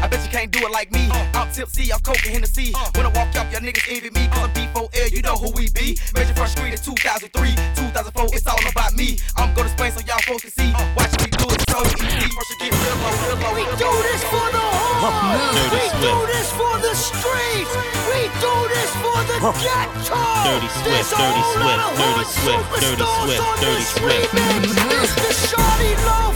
I 0.00 0.08
bet 0.08 0.24
you 0.24 0.30
can't 0.32 0.50
do 0.50 0.64
it 0.64 0.72
like 0.72 0.90
me. 0.90 1.10
Uh. 1.12 1.44
I'm 1.44 1.52
tipsy, 1.52 1.92
I'm 1.92 2.00
coke 2.00 2.24
and 2.24 2.32
Hennessy. 2.32 2.72
Uh. 2.74 2.88
When 2.96 3.04
I 3.04 3.12
walk 3.12 3.36
up, 3.36 3.52
y'all 3.52 3.60
niggas 3.60 3.84
envy 3.84 4.08
me. 4.16 4.24
Cause 4.32 4.48
I'm 4.48 4.52
D4L, 4.56 5.12
you 5.12 5.20
know 5.20 5.36
who 5.36 5.52
we 5.52 5.68
be. 5.76 5.98
Major 6.16 6.32
first 6.32 6.56
screen 6.56 6.72
in 6.72 6.80
2003, 6.80 7.28
2004, 7.76 8.32
it's 8.32 8.46
all 8.48 8.56
about 8.64 8.94
me. 8.94 9.20
I'm 9.36 9.52
gonna 9.52 9.68
Spain 9.68 9.92
so 9.92 10.00
y'all 10.08 10.24
folks 10.24 10.48
can 10.48 10.56
see. 10.56 10.72
Uh. 10.72 10.80
Watch 10.96 11.12
me 11.20 11.28
do 11.36 11.44
it 11.52 11.60
so 11.68 11.84
easy. 11.84 12.32
First 12.32 12.48
you 12.48 12.56
get 12.56 12.72
real 12.72 12.96
low, 12.96 13.12
real 13.28 13.36
low. 13.44 13.52
We 13.60 13.64
do 13.76 13.92
this 14.08 14.24
for 14.24 14.48
the 14.56 14.64
hood. 15.04 15.68
We 15.68 15.84
do 16.00 16.16
this 16.32 16.48
for 16.56 16.74
the 16.80 16.96
streets. 16.96 17.72
We 18.08 18.20
do 18.40 18.54
this 18.72 18.90
for 19.04 19.17
Dirty 19.38 19.54
Swift, 19.54 21.14
Dirty 21.14 21.42
Swift, 21.54 21.78
Dirty 21.94 22.24
Swift, 22.26 22.66
Dirty 22.82 23.06
Swift, 23.06 23.42
Dirty 23.62 23.82
Swift. 23.86 24.34
It's 24.34 25.14
the 25.14 25.30
Shawty 25.46 25.94
Lo 26.02 26.34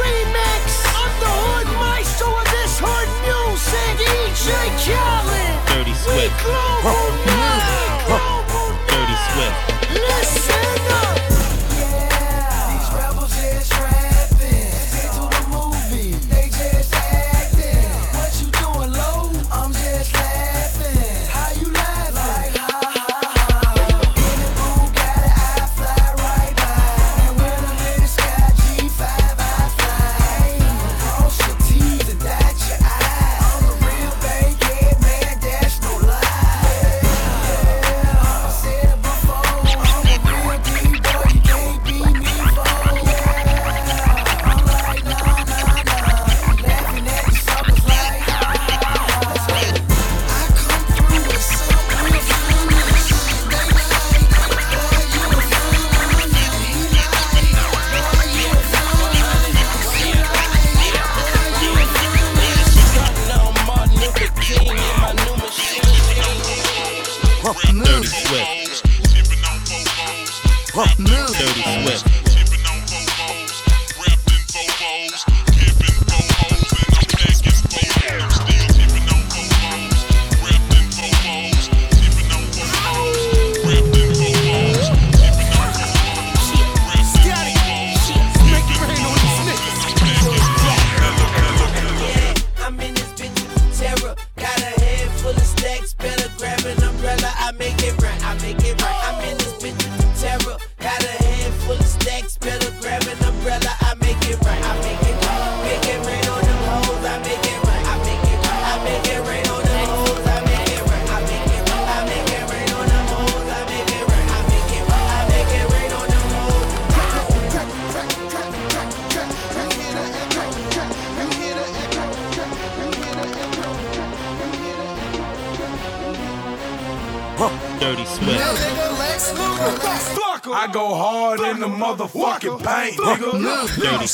remix. 0.00 0.64
I'm 0.96 1.12
the 1.20 1.28
hood 1.28 1.68
maestro 1.76 2.32
of 2.32 2.48
this 2.48 2.80
hood 2.80 3.10
music. 3.28 4.00
DJ 4.00 4.56
Khaled. 4.88 5.52
Dirty 5.68 5.92
We 6.16 6.32
global 6.40 7.12
now. 7.28 8.40
Dirty 8.88 9.16
Swift. 9.28 9.73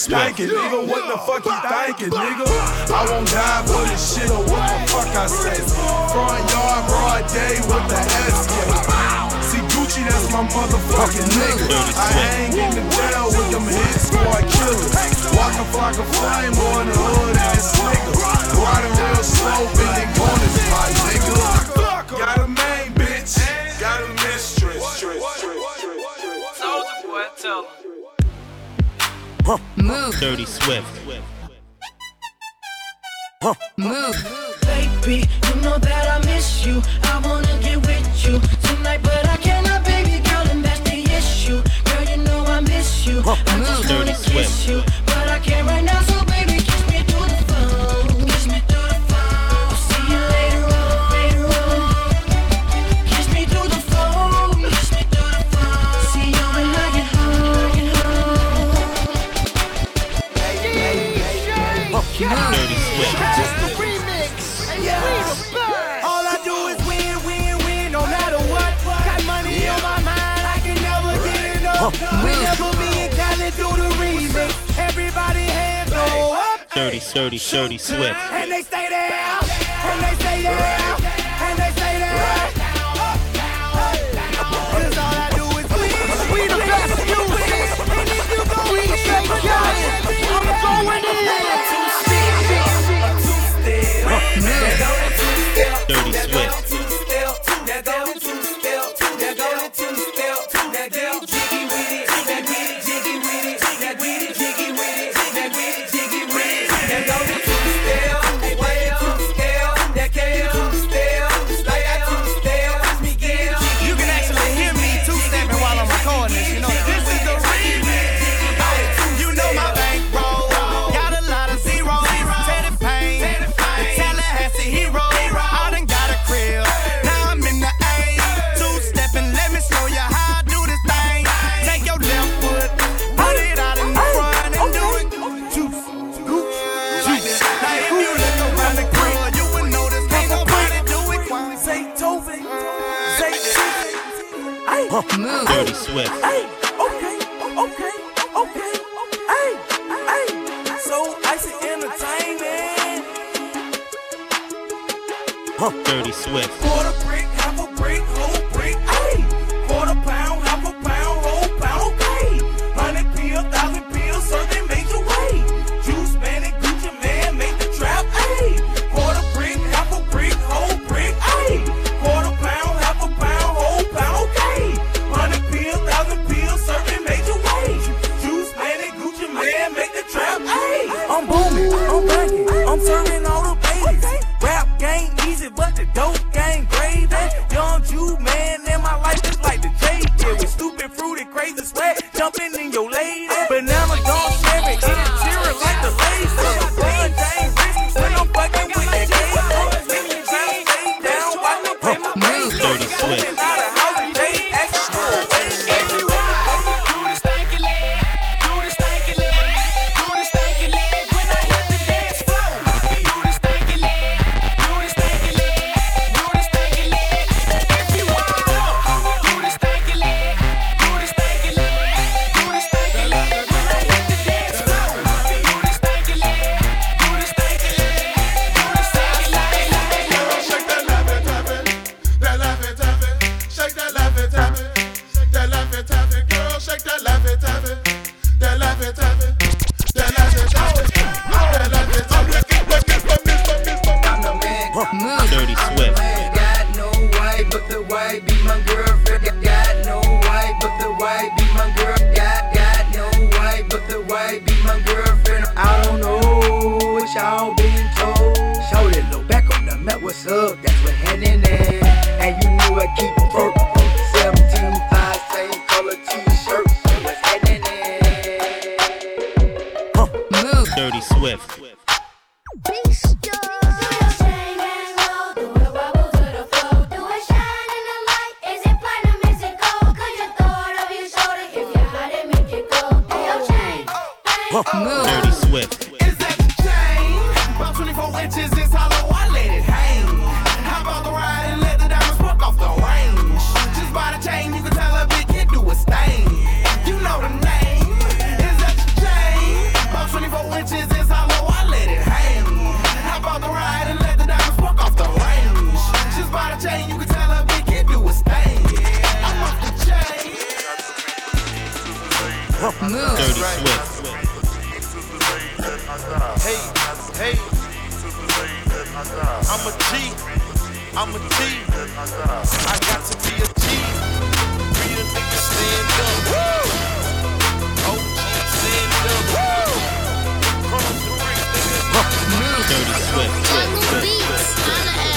Dirty 0.08 0.48
nigga, 0.48 0.88
what 0.88 1.04
the 1.12 1.18
fuck 1.28 1.44
you 1.44 1.52
thinking, 1.60 2.08
nigga? 2.08 2.46
I 2.88 3.04
won't 3.10 3.28
die 3.28 3.62
for 3.68 3.84
this 3.84 4.00
shit 4.00 4.30
or 4.30 4.40
what 4.48 4.64
the 4.64 4.78
fuck 4.88 5.12
I 5.12 5.26
say. 5.28 5.60
Front 5.60 6.40
yard, 6.50 6.88
broad 6.88 7.28
day 7.28 7.60
with 7.68 7.84
the 7.84 8.00
S. 8.00 8.48
See 9.44 9.60
Gucci, 9.70 10.00
that's 10.08 10.32
my 10.32 10.40
motherfucking 10.48 11.28
nigga. 11.36 11.68
I 12.00 12.08
hang 12.16 12.52
in 12.56 12.70
the 12.74 12.84
jail 12.96 13.28
with 13.28 13.50
them 13.52 13.68
hit 13.68 14.00
squad 14.00 14.40
killers. 14.48 14.88
Like 15.36 15.60
a 15.60 16.04
flame 16.16 16.56
on 16.72 16.86
the 16.88 16.96
hood 16.96 17.36
ass 17.36 17.76
nigga. 17.76 18.12
Riding 18.56 18.96
real 18.96 19.22
slow, 19.22 19.68
bending 19.76 20.10
corners, 20.16 20.59
Move. 29.82 30.14
Dirty 30.20 30.44
Swift. 30.44 30.86
Move. 33.78 34.16
Baby, 34.62 35.24
you 35.46 35.54
know 35.62 35.78
that 35.78 36.06
I 36.10 36.26
miss 36.26 36.66
you. 36.66 36.82
I 37.04 37.18
wanna 37.24 37.58
get 37.62 37.78
with 37.86 38.24
you 38.24 38.38
tonight, 38.68 39.00
but 39.02 39.26
I 39.26 39.36
cannot, 39.38 39.84
baby 39.84 40.22
girl, 40.28 40.46
and 40.50 40.62
that's 40.62 40.80
the 40.80 41.02
issue. 41.16 41.62
Girl, 41.84 42.04
you 42.10 42.22
know 42.24 42.44
I 42.44 42.60
miss 42.60 43.06
you. 43.06 43.22
I 43.24 43.58
just 43.58 43.88
wanna 43.90 44.12
kiss 44.12 44.68
you. 44.68 44.82
Sturdy, 77.10 77.38
Sturdy 77.38 77.76
Swift. 77.76 78.14
And 78.30 78.52
they 78.52 78.62
stay 78.62 78.88
there. 78.88 79.49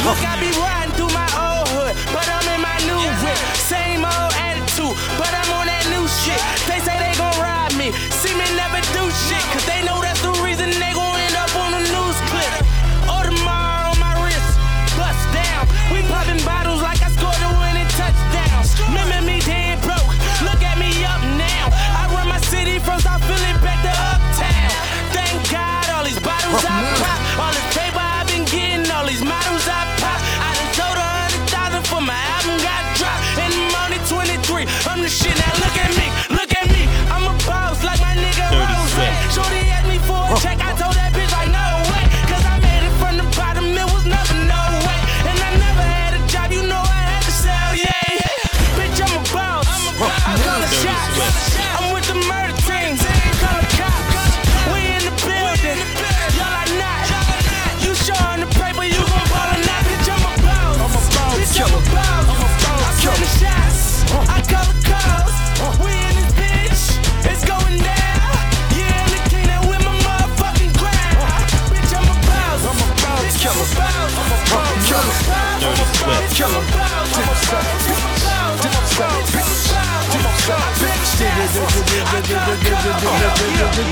Look, 0.03 0.19
I 0.25 0.35
be 0.41 0.51
riding 0.57 0.93
through 0.97 1.13
my 1.13 1.29
old 1.37 1.69
hood, 1.69 1.93
but 2.11 2.27
I'm 2.27 2.47
in 2.49 2.59
my 2.59 2.77
new 2.89 2.99
whip. 3.23 3.37
Same 3.55 4.03
old 4.03 4.33
attitude, 4.35 4.97
but 5.21 5.29
I'm 5.29 5.49
on 5.53 5.67
that 5.69 5.85
new 5.93 6.05
shit. 6.09 6.41
They 6.65 6.79
say 6.81 6.97
they 6.97 7.13
gon' 7.15 7.37
ride 7.39 7.77
me, 7.77 7.93
see 8.09 8.33
me 8.33 8.43
never 8.57 8.81
do 8.97 9.05
shit, 9.29 9.43
cause 9.53 9.65
they 9.69 9.85
know 9.85 10.01
that's 10.01 10.21
the 10.21 10.33
reason 10.41 10.71
they 10.81 10.93
gon' 10.97 11.12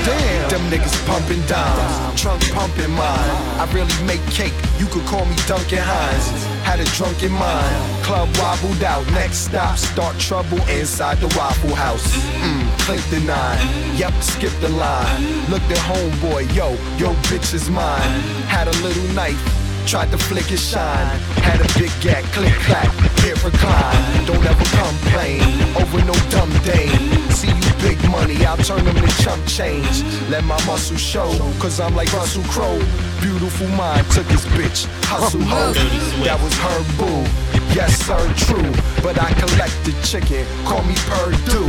Damn, 0.04 0.48
them 0.50 0.60
niggas 0.70 1.06
pumping 1.06 1.40
dimes, 1.46 2.20
trunk 2.20 2.42
pumping 2.52 2.90
mine. 2.90 3.30
I 3.56 3.66
really 3.72 4.04
make 4.04 4.20
cake, 4.26 4.52
you 4.78 4.86
could 4.86 5.04
call 5.06 5.24
me 5.24 5.34
Duncan 5.46 5.78
Hines. 5.80 6.28
Had 6.62 6.80
a 6.80 6.84
drunken 6.96 7.32
mind, 7.32 8.04
club 8.04 8.28
wobbled 8.36 8.82
out. 8.82 9.06
Next 9.12 9.48
stop, 9.48 9.78
start 9.78 10.18
trouble 10.18 10.60
inside 10.68 11.18
the 11.18 11.28
Waffle 11.38 11.74
House. 11.74 12.06
Mmm, 12.14 12.68
clink 12.80 13.02
the 13.08 13.20
nine, 13.20 13.96
yep, 13.96 14.12
skip 14.20 14.52
the 14.60 14.68
line. 14.68 15.22
Looked 15.48 15.70
at 15.70 15.78
homeboy, 15.78 16.54
yo, 16.54 16.76
yo, 16.98 17.14
bitch 17.30 17.54
is 17.54 17.70
mine. 17.70 18.20
Had 18.46 18.68
a 18.68 18.76
little 18.82 19.08
knife. 19.14 19.61
Tried 19.86 20.10
to 20.10 20.18
flick 20.18 20.46
his 20.46 20.62
shine, 20.66 21.06
had 21.42 21.60
a 21.60 21.68
big 21.78 21.90
gag, 22.00 22.24
click 22.32 22.54
clack, 22.64 22.90
hit 23.20 23.42
recline. 23.44 24.24
Don't 24.24 24.44
ever 24.46 24.64
complain 24.80 25.42
over 25.76 25.98
no 26.04 26.14
dumb 26.30 26.50
dame. 26.64 27.12
See 27.30 27.48
you 27.48 27.72
big 27.82 27.98
money, 28.10 28.44
I'll 28.46 28.56
turn 28.56 28.84
them 28.84 28.94
to 28.94 29.22
chump 29.22 29.44
change. 29.46 30.02
Let 30.30 30.44
my 30.44 30.56
muscle 30.64 30.96
show, 30.96 31.28
cause 31.60 31.78
I'm 31.78 31.94
like 31.94 32.12
Russell 32.12 32.44
Crowe. 32.44 32.80
Beautiful 33.20 33.68
mind 33.68 34.06
took 34.12 34.26
his 34.26 34.46
bitch, 34.56 34.86
hustle. 35.04 35.40
Dirty 35.40 36.24
That 36.24 36.40
was 36.40 36.54
her 36.54 36.80
boo. 36.96 37.51
Yes, 37.70 38.04
sir, 38.04 38.20
true. 38.36 38.72
But 39.02 39.20
I 39.20 39.32
collected 39.34 39.94
chicken, 40.02 40.46
call 40.64 40.82
me 40.84 40.94
Perdue. 41.08 41.66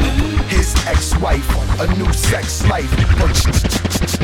His 0.50 0.76
ex-wife, 0.86 1.48
a 1.80 1.88
new 1.96 2.12
sex 2.14 2.66
life. 2.68 2.90
But 3.18 3.34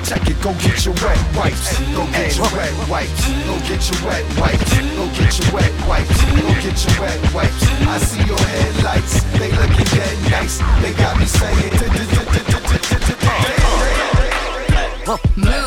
check 0.06 0.28
it, 0.30 0.42
go 0.42 0.54
get 0.60 0.86
your 0.86 0.94
wet 0.96 1.20
wipes. 1.36 1.80
Go 1.96 2.06
get 2.12 2.36
your 2.36 2.50
wet 2.58 2.74
wipes. 2.90 3.22
Go 3.46 3.56
get 3.70 3.82
your 3.90 4.02
wet 4.06 4.26
wipes. 4.38 4.72
Go 4.98 5.06
get 5.16 5.34
your 5.40 5.54
wet 5.54 5.74
wipes. 5.88 6.18
Go 6.36 6.48
get 6.62 6.78
your 6.86 7.02
wet 7.02 7.34
wipes. 7.34 7.64
I 7.86 7.98
see 8.00 8.24
your 8.26 8.40
headlights, 8.40 9.24
they 9.38 9.52
looking 9.52 9.90
dead 9.96 10.32
nice. 10.32 10.58
They 10.82 10.94
got 10.94 11.20
me 11.20 11.26
saying. 11.26 11.70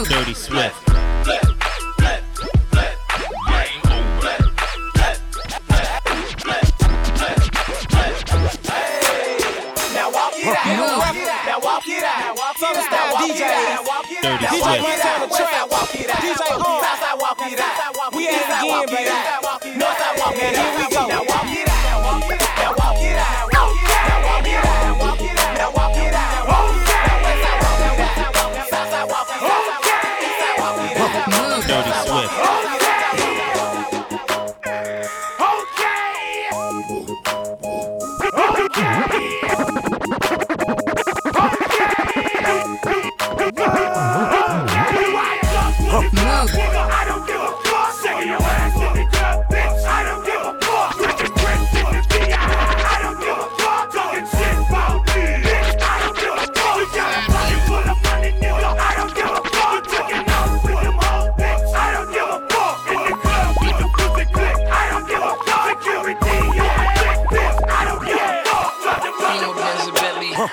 Dirty 0.09 0.35
Swift. 0.35 0.82
Dirty 14.23 14.47
DJ 14.47 14.63
Swift. 14.63 14.83
went 14.85 15.03
down 15.03 15.21
the 15.21 15.35
track. 15.35 15.71
Walk 15.71 15.95
it 15.97 16.09
out. 16.09 16.23
DJ 16.23 16.37
Southside 16.39 17.19
walk 17.19 17.39
it 17.43 17.59
out. 17.59 18.15
We 18.15 18.29
at 18.29 18.35
it 18.35 18.47
again, 18.55 18.87
baby. 18.87 19.83
Northside 19.83 20.19
walk 20.21 20.37
it 20.37 20.57
out. 20.57 20.79
Here 20.79 20.87
we 20.87 20.95
go. 20.95 21.07
Now 21.09 21.25
walk 21.25 21.47
it 21.47 21.69
out. 21.69 21.72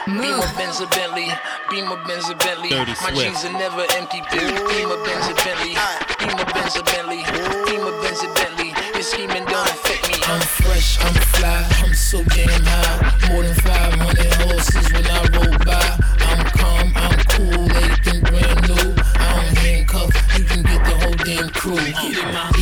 Beamer 0.06 0.46
Benz 0.56 0.80
a 0.82 0.88
Bentley, 0.88 1.30
Beamer 1.72 1.98
Benz 2.06 2.30
a 2.30 2.36
Bentley. 2.36 2.70
My 2.70 3.12
jeans 3.12 3.44
are 3.44 3.54
never 3.54 3.86
empty. 3.98 4.22
Beamer 4.30 5.02
Benz 5.04 5.28
a 5.28 5.34
Bentley, 5.34 5.74
Beamer 6.20 6.46
Benz 6.54 6.76
a 6.76 6.84
Bentley, 6.84 7.26
Beamer 7.66 8.02
Benz 8.04 8.22
a 8.22 8.28
Bentley. 8.36 8.72
Your 8.94 9.02
scheming 9.02 9.46
don't 9.46 9.68
affect 9.68 10.08
me. 10.08 10.16
I'm 10.28 10.42
fresh, 10.42 11.00
I'm 11.02 11.14
fly, 11.34 11.68
I'm 11.82 11.94
so 11.96 12.24
damn 12.24 12.50
high. 12.66 13.34
More 13.34 13.42
than 13.42 13.56
500 13.56 14.34
horses 14.46 14.94
when 14.94 15.08
I 15.08 15.26
roll 15.34 15.58
by. 15.66 15.98
I'm 16.22 16.46
calm, 16.54 16.94
I'm 16.96 17.18
cool, 17.34 17.72
everything 17.72 18.22
brand 18.30 18.62
new. 18.70 18.94
I 18.94 19.42
don't 19.42 19.58
handcuff, 19.58 20.12
you 20.38 20.44
can 20.46 20.62
get 20.62 20.86
the 20.86 20.96
whole 21.02 21.18
damn 21.26 21.50
crew. 21.50 21.78
Beamer 21.78 22.32
Benz 22.32 22.59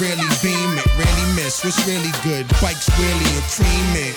Really 0.00 0.28
beam 0.42 0.78
it, 0.78 0.86
really 0.96 1.26
miss. 1.36 1.62
What's 1.62 1.86
really 1.86 2.12
good? 2.24 2.48
Bikes 2.62 2.88
really 2.98 3.30
a 3.36 3.42
cream 3.52 4.08
it. 4.08 4.16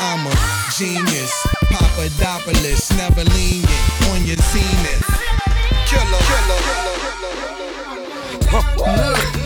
I'm 0.00 0.26
a 0.26 0.34
genius, 0.76 1.32
Papadopoulos, 1.70 2.90
never 2.96 3.24
lenient 3.24 3.68
on 4.10 4.24
your 4.26 4.36
zenith. 4.36 5.06
Killer, 5.86 6.18
Dirty 8.52 9.41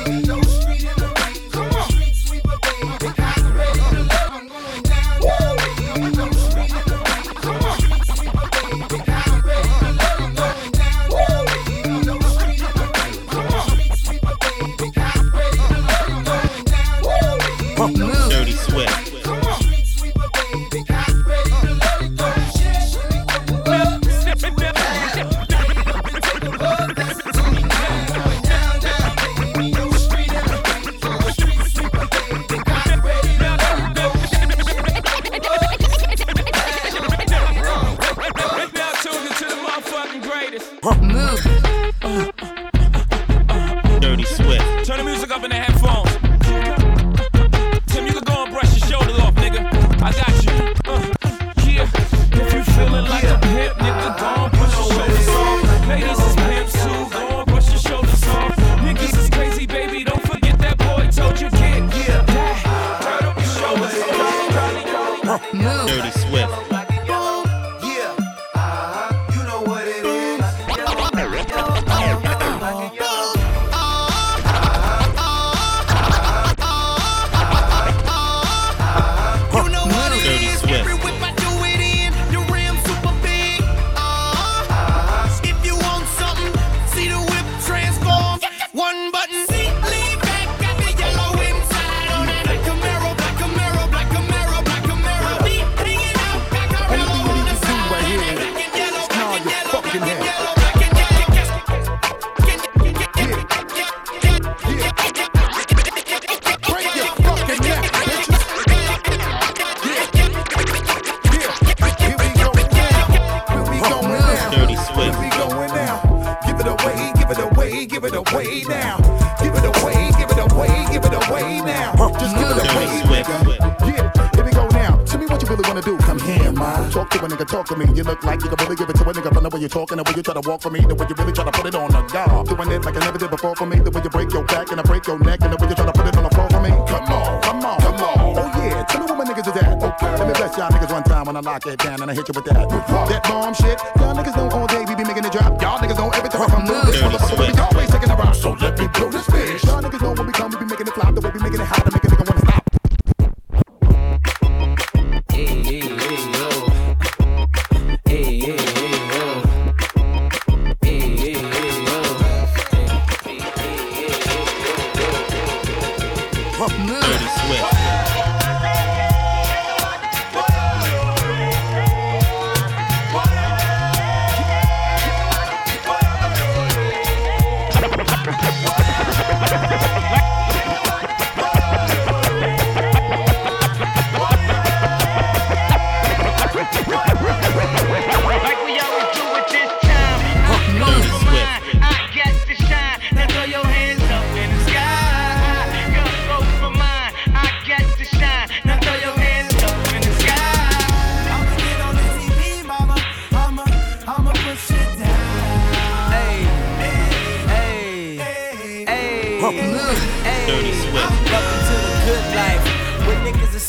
you're 129.66 129.82
talking, 129.82 129.96
the 129.96 130.04
way 130.04 130.12
you 130.14 130.22
try 130.22 130.34
to 130.34 130.48
walk 130.48 130.62
for 130.62 130.70
me, 130.70 130.78
the 130.80 130.94
way 130.94 131.06
you 131.08 131.14
really 131.18 131.32
try 131.32 131.44
to 131.44 131.50
put 131.50 131.66
it 131.66 131.74
on 131.74 131.90
the 131.90 132.02
guard. 132.14 132.46
Doing 132.46 132.70
it 132.70 132.84
like 132.84 132.96
I 132.96 133.00
never 133.00 133.18
did 133.18 133.30
before 133.30 133.56
for 133.56 133.66
me, 133.66 133.80
the 133.80 133.90
way 133.90 134.00
you 134.02 134.10
break 134.10 134.30
your 134.30 134.44
back 134.44 134.70
and 134.70 134.78
I 134.78 134.84
break 134.84 135.06
your 135.06 135.18
neck, 135.18 135.40
and 135.42 135.52
the 135.52 135.56
way 135.58 135.68
you 135.68 135.74
try 135.74 135.86
to 135.86 135.92
put 135.92 136.06
it 136.06 136.16
on 136.16 136.22
the 136.22 136.30
floor 136.30 136.48
for 136.48 136.60
me. 136.62 136.70
Come 136.70 137.10
on, 137.10 137.42
come 137.42 137.64
on, 137.64 137.80
come 137.80 137.98
on. 137.98 138.38
Oh 138.38 138.62
yeah, 138.62 138.84
tell 138.84 139.00
me 139.00 139.06
what 139.10 139.18
my 139.18 139.24
niggas 139.24 139.50
is 139.50 139.56
at. 139.58 139.82
Okay. 139.82 140.12
Let 140.18 140.26
me 140.28 140.34
bless 140.34 140.56
y'all 140.56 140.70
niggas 140.70 140.92
one 140.92 141.02
time 141.02 141.26
when 141.26 141.36
I 141.36 141.40
lock 141.40 141.66
it 141.66 141.78
down 141.78 142.00
and 142.00 142.10
I 142.10 142.14
hit 142.14 142.28
you 142.28 142.34
with 142.36 142.44
that. 142.46 142.68
That 142.68 143.22
bomb 143.24 143.54
shit. 143.54 143.95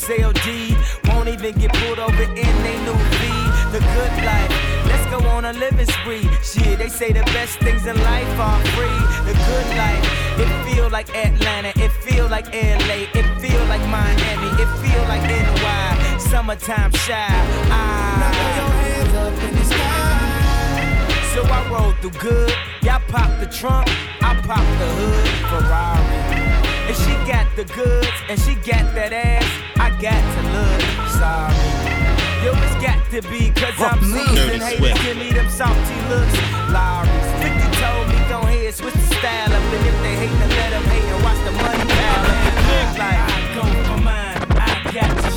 CLD 0.08 0.72
won't 1.06 1.28
even 1.28 1.54
get 1.58 1.70
pulled 1.74 1.98
over 1.98 2.22
in 2.22 2.54
they 2.64 2.78
new 2.80 2.96
V. 3.20 3.28
The 3.72 3.80
good 3.92 4.24
life. 4.24 4.48
Let's 4.88 5.04
go 5.10 5.18
on 5.28 5.44
a 5.44 5.52
living 5.52 5.84
spree. 5.84 6.26
Shit, 6.42 6.78
they 6.78 6.88
say 6.88 7.12
the 7.12 7.20
best 7.36 7.58
things 7.58 7.84
in 7.84 7.94
life 7.94 8.40
are 8.40 8.58
free. 8.72 9.00
The 9.28 9.34
good 9.36 9.68
life. 9.76 10.00
It 10.40 10.48
feel 10.64 10.88
like 10.88 11.14
Atlanta. 11.14 11.74
It 11.76 11.92
feel 12.00 12.26
like 12.26 12.46
LA. 12.54 13.04
It 13.12 13.26
feel 13.38 13.62
like 13.66 13.84
Miami. 13.90 14.48
It 14.56 14.70
feel 14.80 15.02
like 15.12 15.20
NY. 15.28 16.18
Summertime 16.18 16.92
shy. 16.92 17.28
Ah. 17.68 18.32
So 21.34 21.42
I 21.44 21.68
roll 21.70 21.92
through 22.00 22.18
good. 22.18 22.54
Y'all 22.80 23.02
pop 23.08 23.28
the 23.40 23.46
trunk. 23.46 23.86
I 24.22 24.34
pop 24.40 24.64
the 24.80 24.88
hood. 24.88 25.28
Ferrari. 25.50 26.38
And 26.88 26.96
she 26.96 27.12
got 27.30 27.46
the 27.56 27.64
goods, 27.74 28.16
and 28.30 28.40
she 28.40 28.54
got 28.54 28.94
that 28.94 29.12
ass. 29.12 29.67
I 29.88 29.90
got 30.02 30.20
to 30.20 30.42
look 30.52 30.84
sorry. 31.16 31.56
Yo, 32.44 32.52
it's 32.60 32.76
got 32.76 33.00
to 33.08 33.22
be, 33.32 33.48
cause 33.56 33.72
I'm 33.80 34.04
seasoned. 34.04 34.62
Haters 34.62 35.00
give 35.02 35.16
me 35.16 35.32
them 35.32 35.48
salty 35.48 35.96
looks. 36.12 36.36
Lowry's 36.68 37.32
50 37.40 37.56
told 37.80 38.08
me, 38.12 38.20
go 38.28 38.44
ahead, 38.44 38.74
switch 38.74 38.92
the 38.92 39.08
style 39.16 39.48
up. 39.48 39.62
And 39.72 39.86
if 39.88 39.96
they 40.04 40.14
hate, 40.20 40.36
then 40.44 40.50
let 40.60 40.70
them 40.76 40.84
hate 40.92 41.08
and 41.08 41.24
watch 41.24 41.40
the 41.40 41.52
money 41.56 41.88
pile 41.88 42.20
up. 42.20 42.36
Look 42.68 42.98
like 43.00 43.16
I 43.16 43.40
go 43.56 43.64
for 43.88 44.00
mine, 44.04 44.36
I 44.60 44.92
got 44.92 45.08
to 45.24 45.30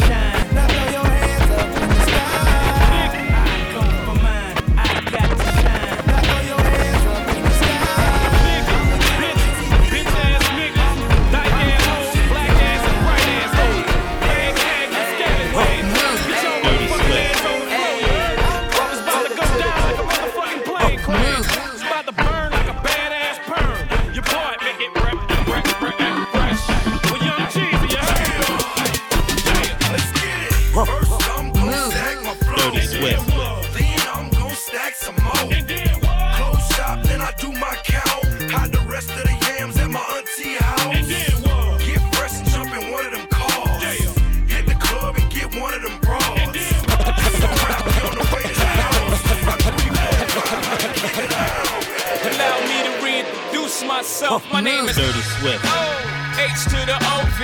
H 56.38 56.63
to 56.71 56.79
the 56.86 56.95
OV. 56.95 57.39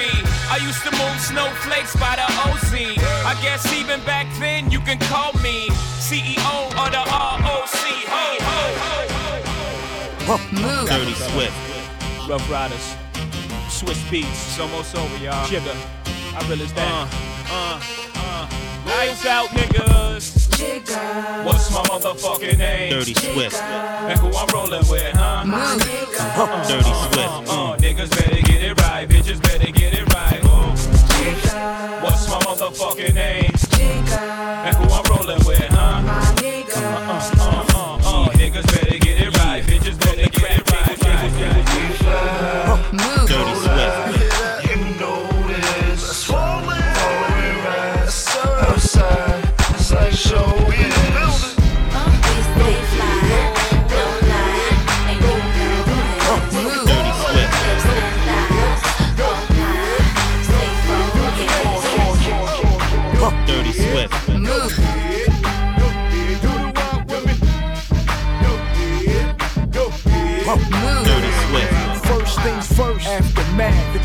I 0.50 0.60
used 0.62 0.84
to 0.84 0.92
move 0.92 1.18
snowflakes 1.20 1.96
by 1.96 2.16
the 2.16 2.28
OZ. 2.48 2.74
I 3.26 3.34
guess 3.42 3.72
even 3.74 4.00
back 4.06 4.28
then 4.40 4.72
you 4.72 4.80
can 4.80 5.00
call 5.00 5.34
me 5.42 5.70
CEO 6.00 6.72
of 6.72 6.92
the 6.92 7.04
ROC. 7.04 7.84
Ho, 8.12 8.38
ho, 8.48 10.38
ho. 10.38 10.86
Dirty 10.88 11.14
Swift. 11.14 11.56
Ruff 12.30 12.50
Ryders. 12.52 12.96
Swizz 13.68 14.04
Beatz. 14.10 14.28
It's 14.28 14.60
almost 14.60 14.96
over, 14.96 15.18
y'all. 15.24 15.46
Jigga. 15.48 15.76
I 16.36 16.48
realize 16.48 16.74
that. 16.74 16.92
Uh, 16.92 17.54
uh. 17.54 17.80
uh. 18.16 18.68
Lights 18.88 19.26
out, 19.26 19.50
niggas. 19.50 20.48
What's 21.46 21.72
my 21.72 21.82
motherfucking 21.84 22.58
name? 22.58 22.92
Dirty 22.92 23.14
Swift. 23.14 23.62
And 23.62 24.20
who 24.20 24.28
I'm 24.36 24.48
rolling 24.54 24.88
with, 24.90 25.14
huh? 25.14 25.44
Dirty 26.68 26.84
Swift. 26.84 27.50
Uh, 27.50 27.76
niggas 27.78 28.10
better 28.10 28.42
get 28.42 28.47
it 28.68 28.82
right, 28.82 29.08
bitches 29.08 29.42
better 29.42 29.72
get 29.72 29.94
it 29.94 30.14
right. 30.14 30.40
Who? 30.42 30.58
What's 32.04 32.28
my 32.30 32.40
motherfucking 32.40 33.16
name? 33.16 33.52
And 34.66 34.76
who 34.76 34.84
I'm 34.94 35.04
rolling 35.10 35.46
with, 35.46 35.68
huh? 35.70 36.04
Uh, 36.06 36.34
uh, 36.76 37.12
uh, 37.12 37.32
uh, 37.34 37.37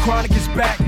chronic 0.02 0.32
is 0.32 0.48
back. 0.48 0.78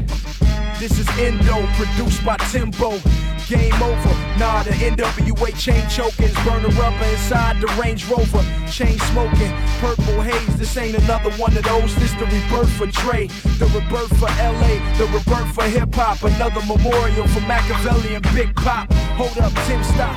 This 0.79 0.99
is 0.99 1.09
Endo, 1.19 1.67
produced 1.79 2.25
by 2.25 2.37
Timbo. 2.51 2.99
Game 3.47 3.81
over. 3.83 4.15
Nah, 4.39 4.63
the 4.65 4.71
NWA 4.71 5.57
chain 5.57 5.87
choking, 5.89 6.33
burner 6.45 6.69
rubber 6.81 7.05
inside 7.05 7.61
the 7.61 7.69
Range 7.81 8.05
Rover. 8.11 8.43
Chain 8.71 8.99
smoking, 9.11 9.53
purple 9.79 10.21
haze. 10.21 10.57
This 10.57 10.77
ain't 10.77 10.97
another 10.97 11.31
one 11.33 11.57
of 11.57 11.63
those. 11.63 11.95
This 11.97 12.13
the 12.15 12.27
rebirth 12.27 12.73
for 12.73 12.87
Dre, 12.87 13.29
the 13.59 13.67
rebirth 13.67 14.19
for 14.19 14.27
LA, 14.27 14.75
the 14.99 15.07
rebirth 15.15 15.55
for 15.55 15.65
hip 15.65 15.95
hop. 15.95 16.23
Another 16.25 16.63
memorial 16.67 17.29
for 17.29 17.41
Machiavelli 17.41 18.17
and 18.17 18.25
Big 18.35 18.55
Pop. 18.57 18.93
Hold 19.15 19.39
up, 19.39 19.53
Tim, 19.67 19.83
stop. 19.85 20.17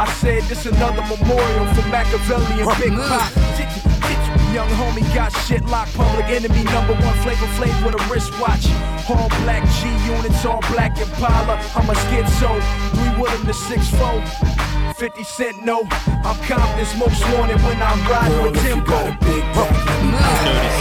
I 0.00 0.10
said 0.20 0.42
this 0.44 0.64
another 0.64 1.02
memorial 1.02 1.66
for 1.74 1.86
Machiavelli 1.88 2.62
and 2.62 2.80
Big 2.80 2.92
Pop. 2.96 3.91
Young 4.52 4.68
homie 4.76 5.00
got 5.14 5.32
shit 5.48 5.64
locked, 5.64 5.94
public 5.94 6.26
enemy 6.26 6.62
number 6.64 6.92
one 6.92 7.16
flavor 7.24 7.48
flav 7.56 7.72
with 7.84 7.96
a 7.96 8.02
wristwatch. 8.12 8.68
All 9.08 9.30
black 9.48 9.64
G 9.80 9.88
units, 10.04 10.44
all 10.44 10.60
black 10.68 11.00
Impala. 11.00 11.56
I'm 11.74 11.88
a 11.88 11.94
schizo, 12.04 12.60
we 13.00 13.08
Willem 13.16 13.44
the 13.48 13.56
6'4. 13.56 14.92
50 14.94 15.24
Cent, 15.24 15.64
no. 15.64 15.88
I'm 16.20 16.36
Compton's 16.44 16.94
most 17.00 17.24
wanted 17.32 17.64
when 17.64 17.80
I'm 17.80 17.96
riding 18.04 18.42
with 18.44 18.60
Timbo. 18.60 19.16
Dirty 19.24 19.40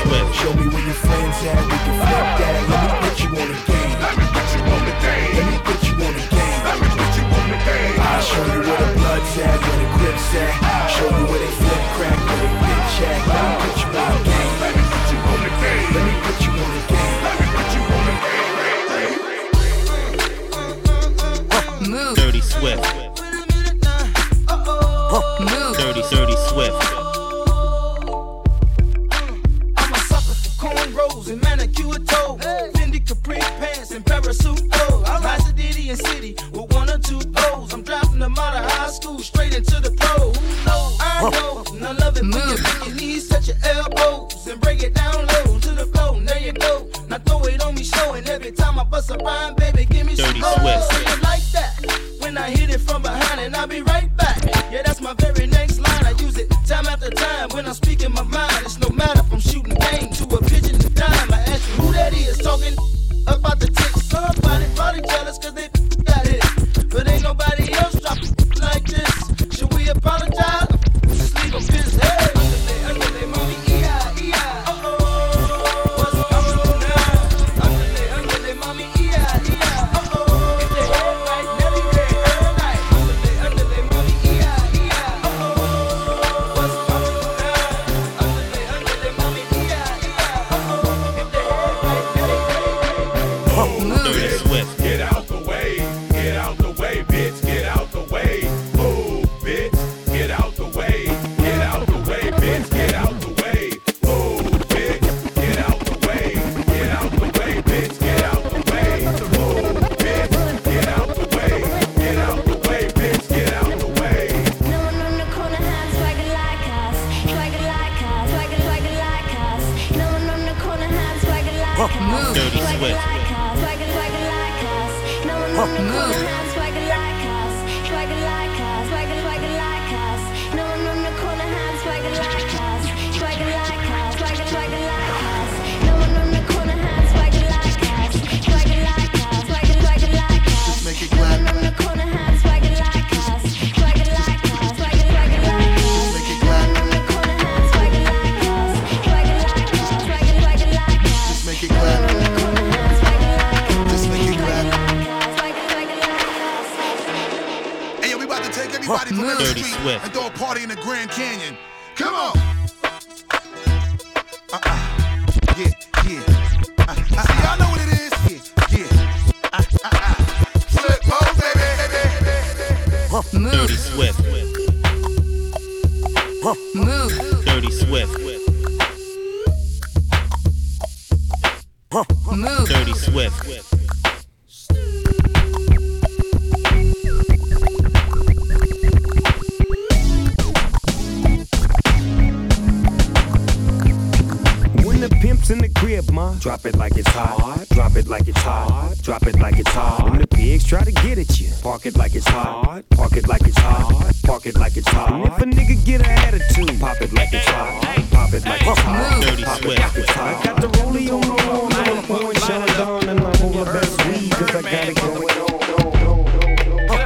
Swift. 0.04 0.36
Show 0.36 0.54
me 0.60 0.68
where 0.68 0.84
your 0.84 1.00
friends 1.00 1.40
at, 1.48 1.64
we 1.64 1.78
can 1.80 1.96
flip 1.96 2.28
that. 2.44 2.68
Let 2.68 2.80
me 2.84 2.92
put 3.08 3.18
you 3.24 3.30
on 3.40 3.48
the 3.48 3.60
game. 3.72 3.96
Let 4.04 4.14
me 4.20 4.26
put 4.36 4.48
you 4.52 4.62
on 4.68 4.84
the 4.84 4.96
game. 5.00 5.32
Let 5.32 5.48
me 5.48 5.58
put 5.64 5.80
you 5.88 5.96
on 5.96 6.12
the 6.12 6.26
game. 6.28 6.60
Let 6.68 6.76
me 6.76 6.88
put 6.92 7.12
you 7.16 7.24
on 7.24 7.48
the 7.48 7.60
game. 7.64 7.96
I'll 8.04 8.20
show 8.20 8.46
you 8.52 8.62
where 8.68 8.80
the 8.84 8.90
blood's 9.00 9.32
at, 9.40 9.58
where 9.64 9.80
the 9.80 9.88
grip's 9.96 10.36
at. 10.36 10.88
Show 10.92 11.08
you 11.08 11.24
where 11.24 11.40
they 11.40 11.54
flip 11.56 11.84
crack, 11.96 12.20
where 12.20 12.40
they 12.44 12.71
bitch 13.02 13.16
at. 13.16 13.28
Let 13.32 13.46
me 13.46 13.54
put 13.62 13.76
you 13.82 13.90
on 13.90 14.14
the 14.14 14.22
game. 14.30 14.58
Let 14.62 14.74
me 14.76 14.82
put 14.86 15.08
you 15.12 15.20
on 15.22 15.40
the 15.42 15.50
game. 15.58 15.88
Let 15.94 16.04
me 16.06 16.16
put 16.16 16.30
you 16.36 16.52
on 16.52 16.70
the 16.72 16.82
game. 16.86 17.22
Let 17.24 17.36
me 17.40 17.46
put 17.56 17.70
you 17.76 17.82
on 17.82 18.04
the 18.06 18.16
game. 21.82 22.16
Dirty 22.16 22.42
Swift. 22.42 22.84
Dirty, 25.78 26.04
dirty 26.12 26.36
Swift. 26.48 26.78
I'm 29.78 29.92
a 29.92 29.98
sucker 29.98 30.36
for 30.36 30.54
cornrows 30.62 31.28
and 31.30 31.42
manicure 31.42 32.00
toes. 32.06 32.40
Fendi 32.76 33.00
Capri 33.06 33.40
pants 33.40 33.92
and 33.92 34.06
parasuit 34.06 34.72
clothes. 34.72 35.10
I 35.10 35.20
rise 35.22 35.44
to 35.46 35.54
Diddy 35.54 35.90
and 35.90 36.00
City 36.00 36.36
with 36.52 36.72
one 36.74 36.90
or 36.90 37.00
two 37.00 37.20
O's. 37.36 37.74
I'm 37.74 37.82
driving 37.84 38.20
them 38.20 38.38
out 38.38 38.56
of 38.56 38.72
high 38.72 38.90
school 38.92 39.20
straight 39.20 39.56
into 39.56 39.80
the 39.82 39.92
pro. 39.92 40.32
Who 40.32 40.66
knows? 40.66 40.98
I 41.00 41.30
know. 41.32 41.64
And 41.72 42.00
love 42.00 42.16
it 42.18 42.24
when 42.24 42.81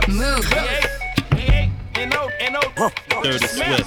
Move. 0.08 0.46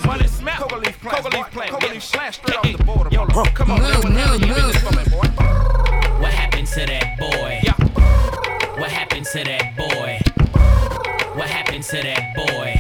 Money 0.05 0.27
smack. 0.29 0.59
Plant. 0.59 1.25
Plant. 1.53 2.77
The 2.77 2.85
border. 2.85 3.11
Move, 3.11 4.05
move, 4.05 4.41
move. 4.47 4.75
What 6.21 6.33
happened 6.33 6.67
to 6.69 6.87
that 6.87 7.17
boy? 7.19 7.61
What 8.79 8.91
happened 8.91 9.27
to 9.27 9.45
that 9.45 9.77
boy? 9.77 10.21
What 11.35 11.49
happened 11.49 11.85
to 11.85 12.03
that 12.03 12.35
boy? 12.37 12.78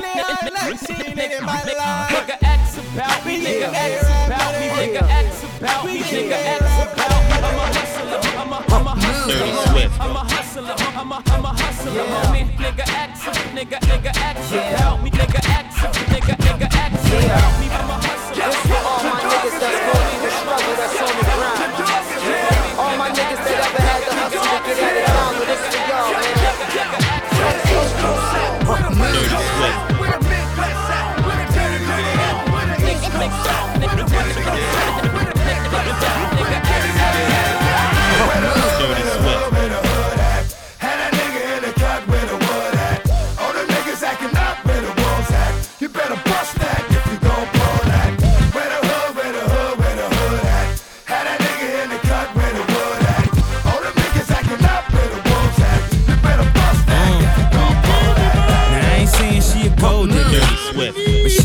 Nigga, 0.00 0.24
I 0.24 0.48
like 0.48 0.78
seeing 0.78 1.18
it 1.18 1.32
in 1.32 1.44
my 1.44 1.60
life. 1.62 2.08
Nigga, 2.08 2.36
X 2.40 2.78
about 2.78 3.26
me. 3.26 3.44
Nigga, 3.44 3.68
X 3.74 4.04
about 4.24 4.52
me. 4.56 4.66
Nigga, 4.72 5.02
X 5.04 5.44
about 5.60 5.84
me. 5.84 5.98
Nigga, 6.00 6.32
X 6.32 6.64
about 6.88 7.20
me. 7.28 7.36
I'm 7.42 7.60
a 7.60 7.66
hustler. 7.76 8.20
I'm 8.40 8.52
a, 8.52 8.58
I'm 8.72 8.86
a 8.86 8.94
hustler. 8.96 9.42
I'm 10.00 10.16
a 10.16 10.24
hustler. 10.32 10.76
I'm 10.96 11.12
a, 11.12 11.22
I'm 11.26 11.44
a 11.44 11.48
hustler, 11.48 12.04
homie. 12.04 12.44
Nigga, 12.56 12.86
X, 12.88 13.20
nigga, 13.52 13.78
nigga, 13.80 14.12
X 14.16 14.52
about 14.52 15.02
me. 15.02 15.10
Nigga, 15.10 15.41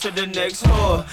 to 0.00 0.10
the 0.10 0.26
next 0.26 0.62
whore. 0.62 1.04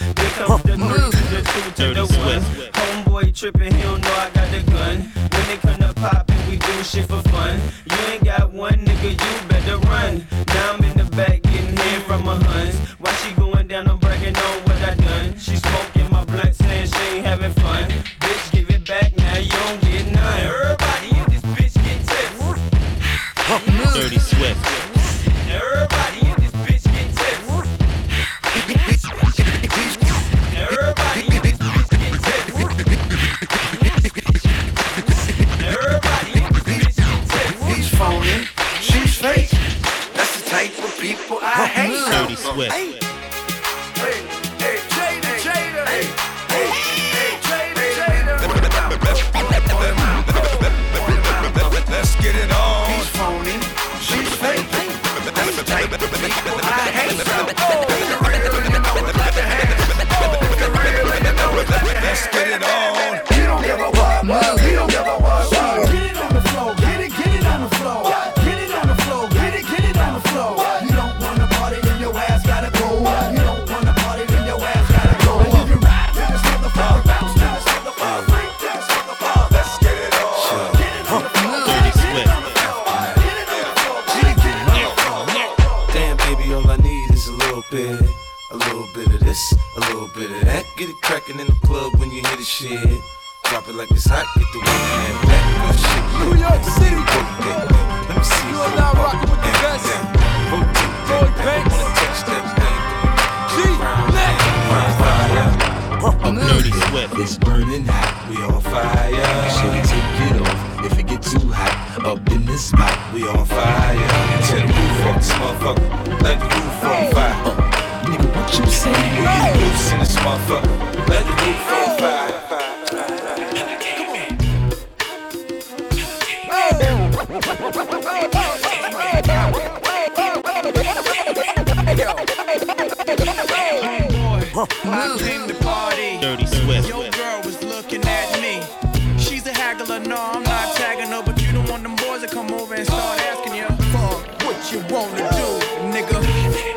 But 139.98 140.06
no, 140.06 140.16
I'm 140.16 140.44
not 140.44 140.76
tagging 140.76 141.10
her, 141.10 141.24
but 141.24 141.42
you 141.42 141.52
don't 141.52 141.68
want 141.68 141.82
them 141.82 141.96
boys 141.96 142.22
to 142.22 142.28
come 142.28 142.54
over 142.54 142.76
and 142.76 142.86
start 142.86 143.20
asking 143.20 143.56
you 143.56 143.66
for 143.90 144.14
what 144.46 144.72
you 144.72 144.78
wanna 144.94 145.26
do, 145.34 145.58
nigga. 145.90 146.22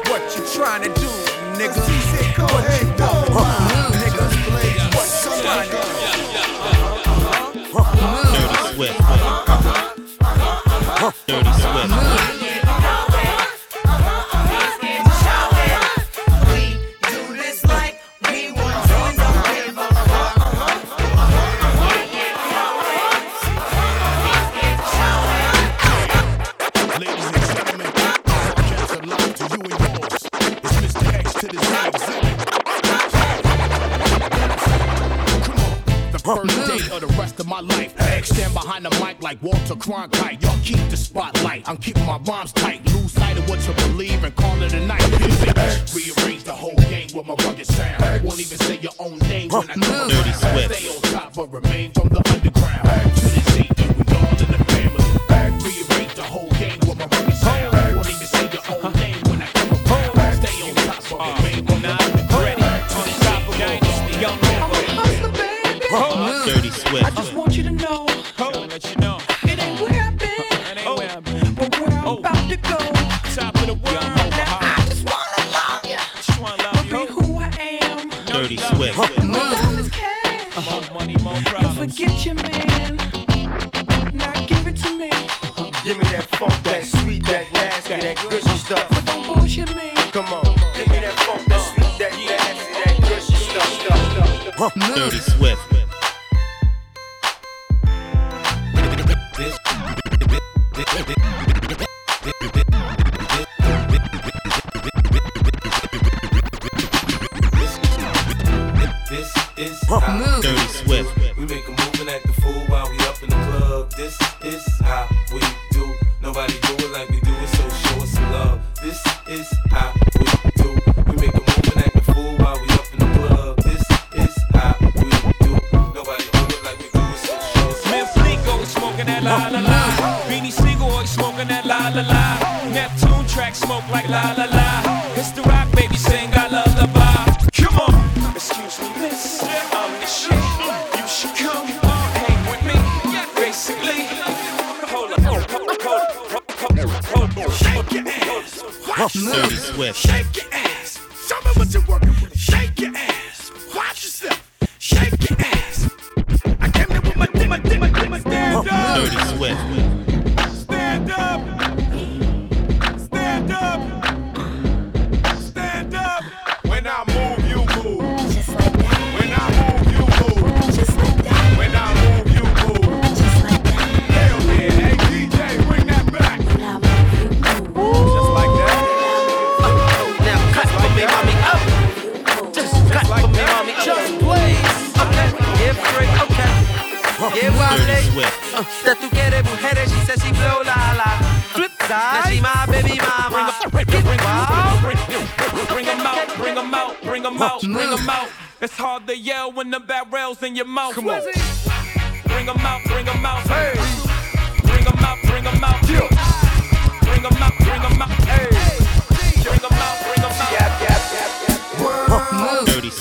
What 0.08 0.22
you 0.34 0.42
trying 0.54 0.84
to 0.84 0.88
do, 0.88 1.10
nigga? 1.60 1.84
What 2.40 2.64
you 2.80 2.88
want, 3.36 3.92
nigga? 3.92 4.24
What 4.96 5.08
you 5.22 5.30
trying 5.42 5.68
to 5.68 5.76
do? 5.76 6.00
Dirty 8.32 8.56
Swift. 8.72 8.98
Dirty 11.26 11.52
Swift. 11.60 12.39
I'm 41.70 41.76
keeping 41.76 42.04
my 42.04 42.18
bombs. 42.18 42.52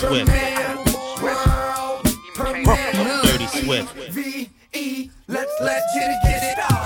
Swift. 0.10 0.32
Dirty 3.26 3.46
Swift. 3.46 3.94
V 4.12 4.50
E. 4.74 5.12
Let's 5.28 5.54
let 5.62 5.84
Jitty 5.94 6.16
get 6.24 6.44
it 6.44 6.72
out. 6.72 6.79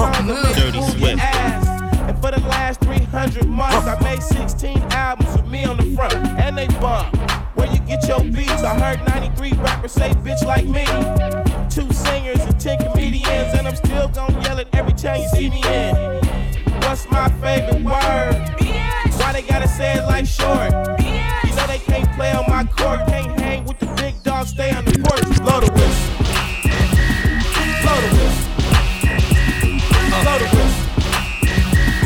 huh. 0.00 0.54
Dirty 0.54 0.82
Swift. 0.82 1.20
And 1.22 2.20
for 2.20 2.30
the 2.30 2.40
last 2.48 2.80
300 2.80 3.46
months, 3.46 3.86
I 3.86 4.00
made 4.02 4.22
16 4.22 4.78
albums 4.92 5.36
with 5.36 5.46
me 5.46 5.64
on 5.64 5.76
the 5.76 5.94
front, 5.94 6.14
and 6.14 6.56
they 6.56 6.66
bump. 6.80 7.14
Where 7.54 7.70
you 7.70 7.78
get 7.80 8.06
your 8.08 8.20
beats? 8.20 8.62
I 8.62 8.78
heard 8.78 9.06
93 9.06 9.52
rappers 9.52 9.92
say 9.92 10.10
bitch 10.10 10.44
like 10.44 10.66
me. 10.66 10.84
Two 11.68 11.92
singers 11.92 12.40
and 12.40 12.58
10 12.60 12.78
comedians, 12.90 13.54
and 13.54 13.68
I'm 13.68 13.76
still 13.76 14.08
gonna 14.08 14.40
yell 14.42 14.58
it 14.58 14.68
every 14.72 14.94
time 14.94 15.20
you 15.20 15.28
see 15.28 15.50
me 15.50 15.62
in. 15.64 15.94
What's 16.82 17.08
my 17.10 17.28
favorite 17.40 17.84
word? 17.84 18.50
Why 19.20 19.32
they 19.32 19.42
gotta 19.42 19.68
say 19.68 19.94
it 19.98 20.06
like 20.06 20.26
short? 20.26 20.72
You 21.00 21.54
know 21.54 21.66
they 21.66 21.78
can't 21.78 22.10
play 22.16 22.32
on 22.32 22.44
my 22.48 22.64
court, 22.64 23.06
can't 23.06 23.38
hang 23.38 23.64
with 23.66 23.78
the 23.78 23.86
big 23.96 24.20
dogs, 24.22 24.50
stay 24.50 24.70
on 24.72 24.84
the 24.84 24.89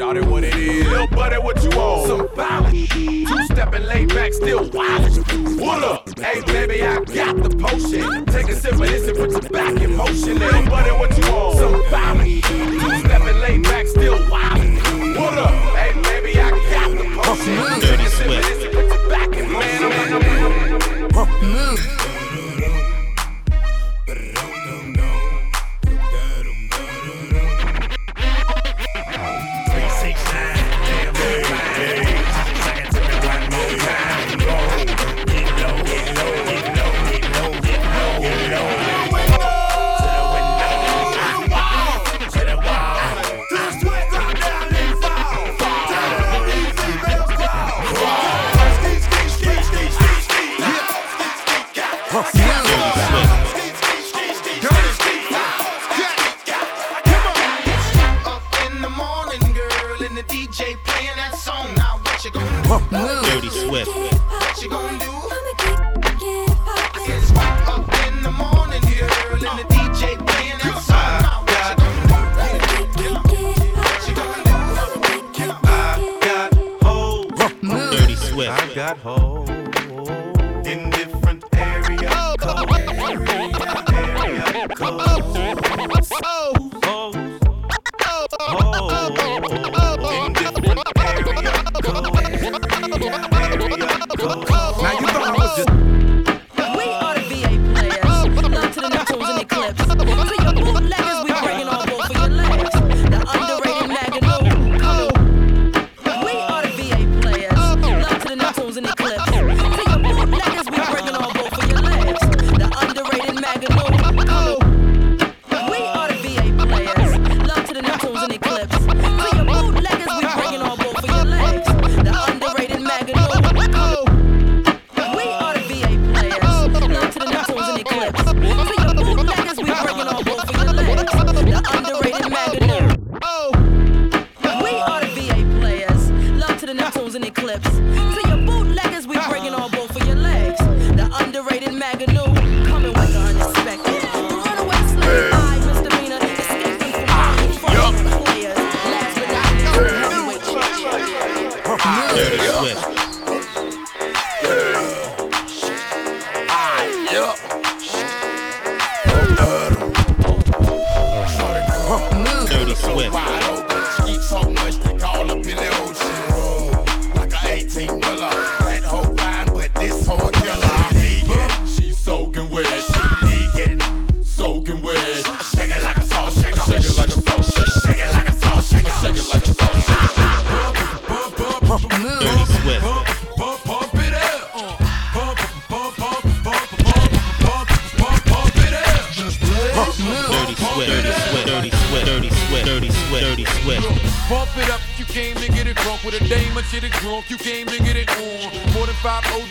Shout 0.00 0.16
it 0.16 0.24
what 0.24 0.44
it 0.44 0.54
is. 0.54 0.86
Lil 0.86 1.06
buddy, 1.08 1.36
what 1.36 1.62
you 1.62 1.70
on? 1.72 2.06
Some 2.08 2.34
violent. 2.34 2.90
Two 2.90 3.44
stepping 3.44 3.82
laid 3.82 4.08
back, 4.08 4.32
still 4.32 4.66
wild. 4.70 5.14
What 5.60 5.84
up? 5.84 6.18
Hey 6.18 6.40
baby, 6.40 6.82
I 6.82 7.04
got 7.04 7.36
the 7.42 7.54
potion. 7.54 8.24
Take 8.24 8.48
a 8.48 8.54
sip 8.54 8.72
of 8.72 8.78
this 8.78 9.06
and 9.06 9.18
put 9.18 9.30
your 9.30 9.50
back 9.50 9.78
in 9.78 9.94
motion. 9.96 10.38
Lil 10.38 10.64
buddy, 10.70 10.90
what 10.92 11.18
you 11.18 11.24
on? 11.24 11.54
Some 11.54 11.90
violent. 11.90 13.09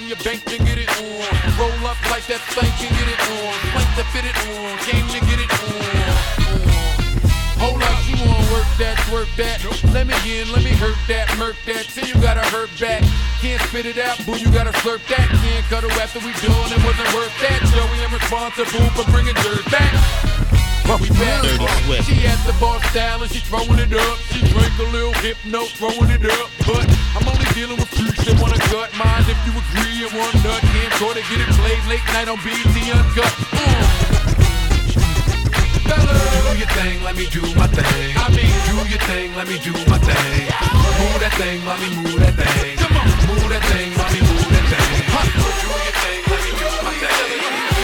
Your 0.09 0.17
bank, 0.25 0.43
then 0.45 0.65
get 0.65 0.81
it 0.81 0.89
on. 0.97 1.21
Roll 1.53 1.85
up 1.85 2.01
like 2.09 2.25
that 2.25 2.41
thing, 2.57 2.73
can 2.81 2.89
get 2.97 3.05
it 3.05 3.21
on. 3.29 3.53
Plank 3.77 3.89
to 3.93 4.05
fit 4.09 4.25
it 4.25 4.33
on. 4.49 4.73
Came 4.89 5.05
to 5.05 5.21
get 5.21 5.37
it 5.37 5.51
on. 5.53 6.49
Hold 7.61 7.77
up, 7.85 7.93
you 8.09 8.17
wanna 8.25 8.41
work 8.49 8.65
that, 8.81 8.97
twerk 9.05 9.29
that. 9.37 9.61
Let 9.93 10.09
me 10.09 10.17
in, 10.25 10.49
let 10.51 10.65
me 10.65 10.73
hurt 10.73 10.97
that, 11.05 11.29
murk 11.37 11.61
that. 11.69 11.85
Till 11.93 12.09
you 12.09 12.17
gotta 12.25 12.41
hurt 12.49 12.73
back. 12.81 13.05
Can't 13.37 13.61
spit 13.69 13.85
it 13.85 14.01
out, 14.01 14.17
boo, 14.25 14.33
you 14.33 14.49
gotta 14.49 14.73
slurp 14.81 15.05
that. 15.13 15.29
Can't 15.29 15.65
cuddle 15.69 15.93
after 16.01 16.17
we 16.25 16.33
done, 16.41 16.73
it 16.73 16.81
wasn't 16.81 17.13
worth 17.13 17.35
that. 17.45 17.61
Joey, 17.69 18.01
I'm 18.01 18.09
responsible 18.09 18.89
for 18.97 19.05
bringing 19.13 19.37
dirt 19.45 19.61
back. 19.69 19.93
We 20.97 21.07
back. 21.21 21.45
She 22.01 22.25
at 22.25 22.41
the 22.49 22.55
bar 22.59 22.81
style 22.89 23.21
and 23.21 23.29
she 23.29 23.37
throwing 23.45 23.77
it 23.77 23.93
up. 23.93 24.17
She 24.33 24.41
drink 24.41 24.73
a 24.81 24.89
little 24.89 25.13
hypno, 25.21 25.69
throwing 25.77 26.09
it 26.09 26.25
up. 26.25 26.49
But 26.65 26.89
I'm 27.13 27.28
dealing 27.59 27.75
with 27.75 27.91
freaks 27.91 28.23
that 28.23 28.39
wanna 28.39 28.55
gut 28.71 28.87
mine. 28.95 29.27
If 29.27 29.35
you 29.43 29.51
agree 29.51 30.07
one 30.15 30.31
nut, 30.47 30.63
can't 30.71 30.93
try 30.95 31.11
to 31.11 31.23
get 31.27 31.43
it 31.43 31.51
played 31.59 31.83
late 31.91 32.07
night 32.15 32.31
on 32.31 32.39
BET 32.39 32.55
Uncut. 32.71 33.33
Mm. 33.51 33.83
Do 35.83 36.51
your 36.55 36.71
thing, 36.71 37.03
let 37.03 37.19
me 37.19 37.27
do 37.27 37.43
my 37.59 37.67
thing. 37.67 38.15
I 38.15 38.31
mean, 38.31 38.55
do 38.63 38.79
your 38.87 39.03
thing, 39.11 39.35
let 39.35 39.47
me 39.51 39.59
do 39.59 39.75
my 39.91 39.99
thing. 39.99 40.47
Move 41.03 41.19
that 41.19 41.35
thing, 41.35 41.59
mommy, 41.67 41.91
move 41.99 42.19
that 42.23 42.39
thing. 42.39 42.79
Come 42.79 42.95
on, 42.95 43.07
move 43.27 43.51
that 43.51 43.63
thing, 43.75 43.91
mommy, 43.91 44.23
move 44.23 44.49
that 44.55 44.65
thing. 44.71 45.03
Huh. 45.11 45.27
Do 45.27 45.67
your 45.67 45.95
thing, 45.99 46.21
let 46.31 46.39
me 46.39 46.51
do 46.63 46.67
my 46.79 46.95
Dirty 46.95 47.78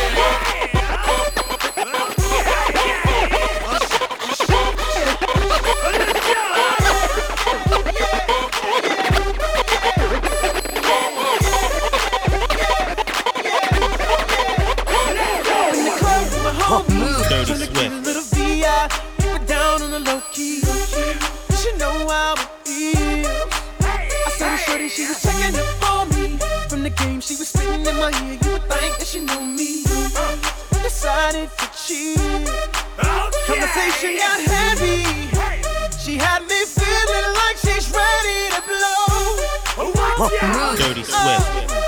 Dirty 40.17 41.03
Swift. 41.03 41.84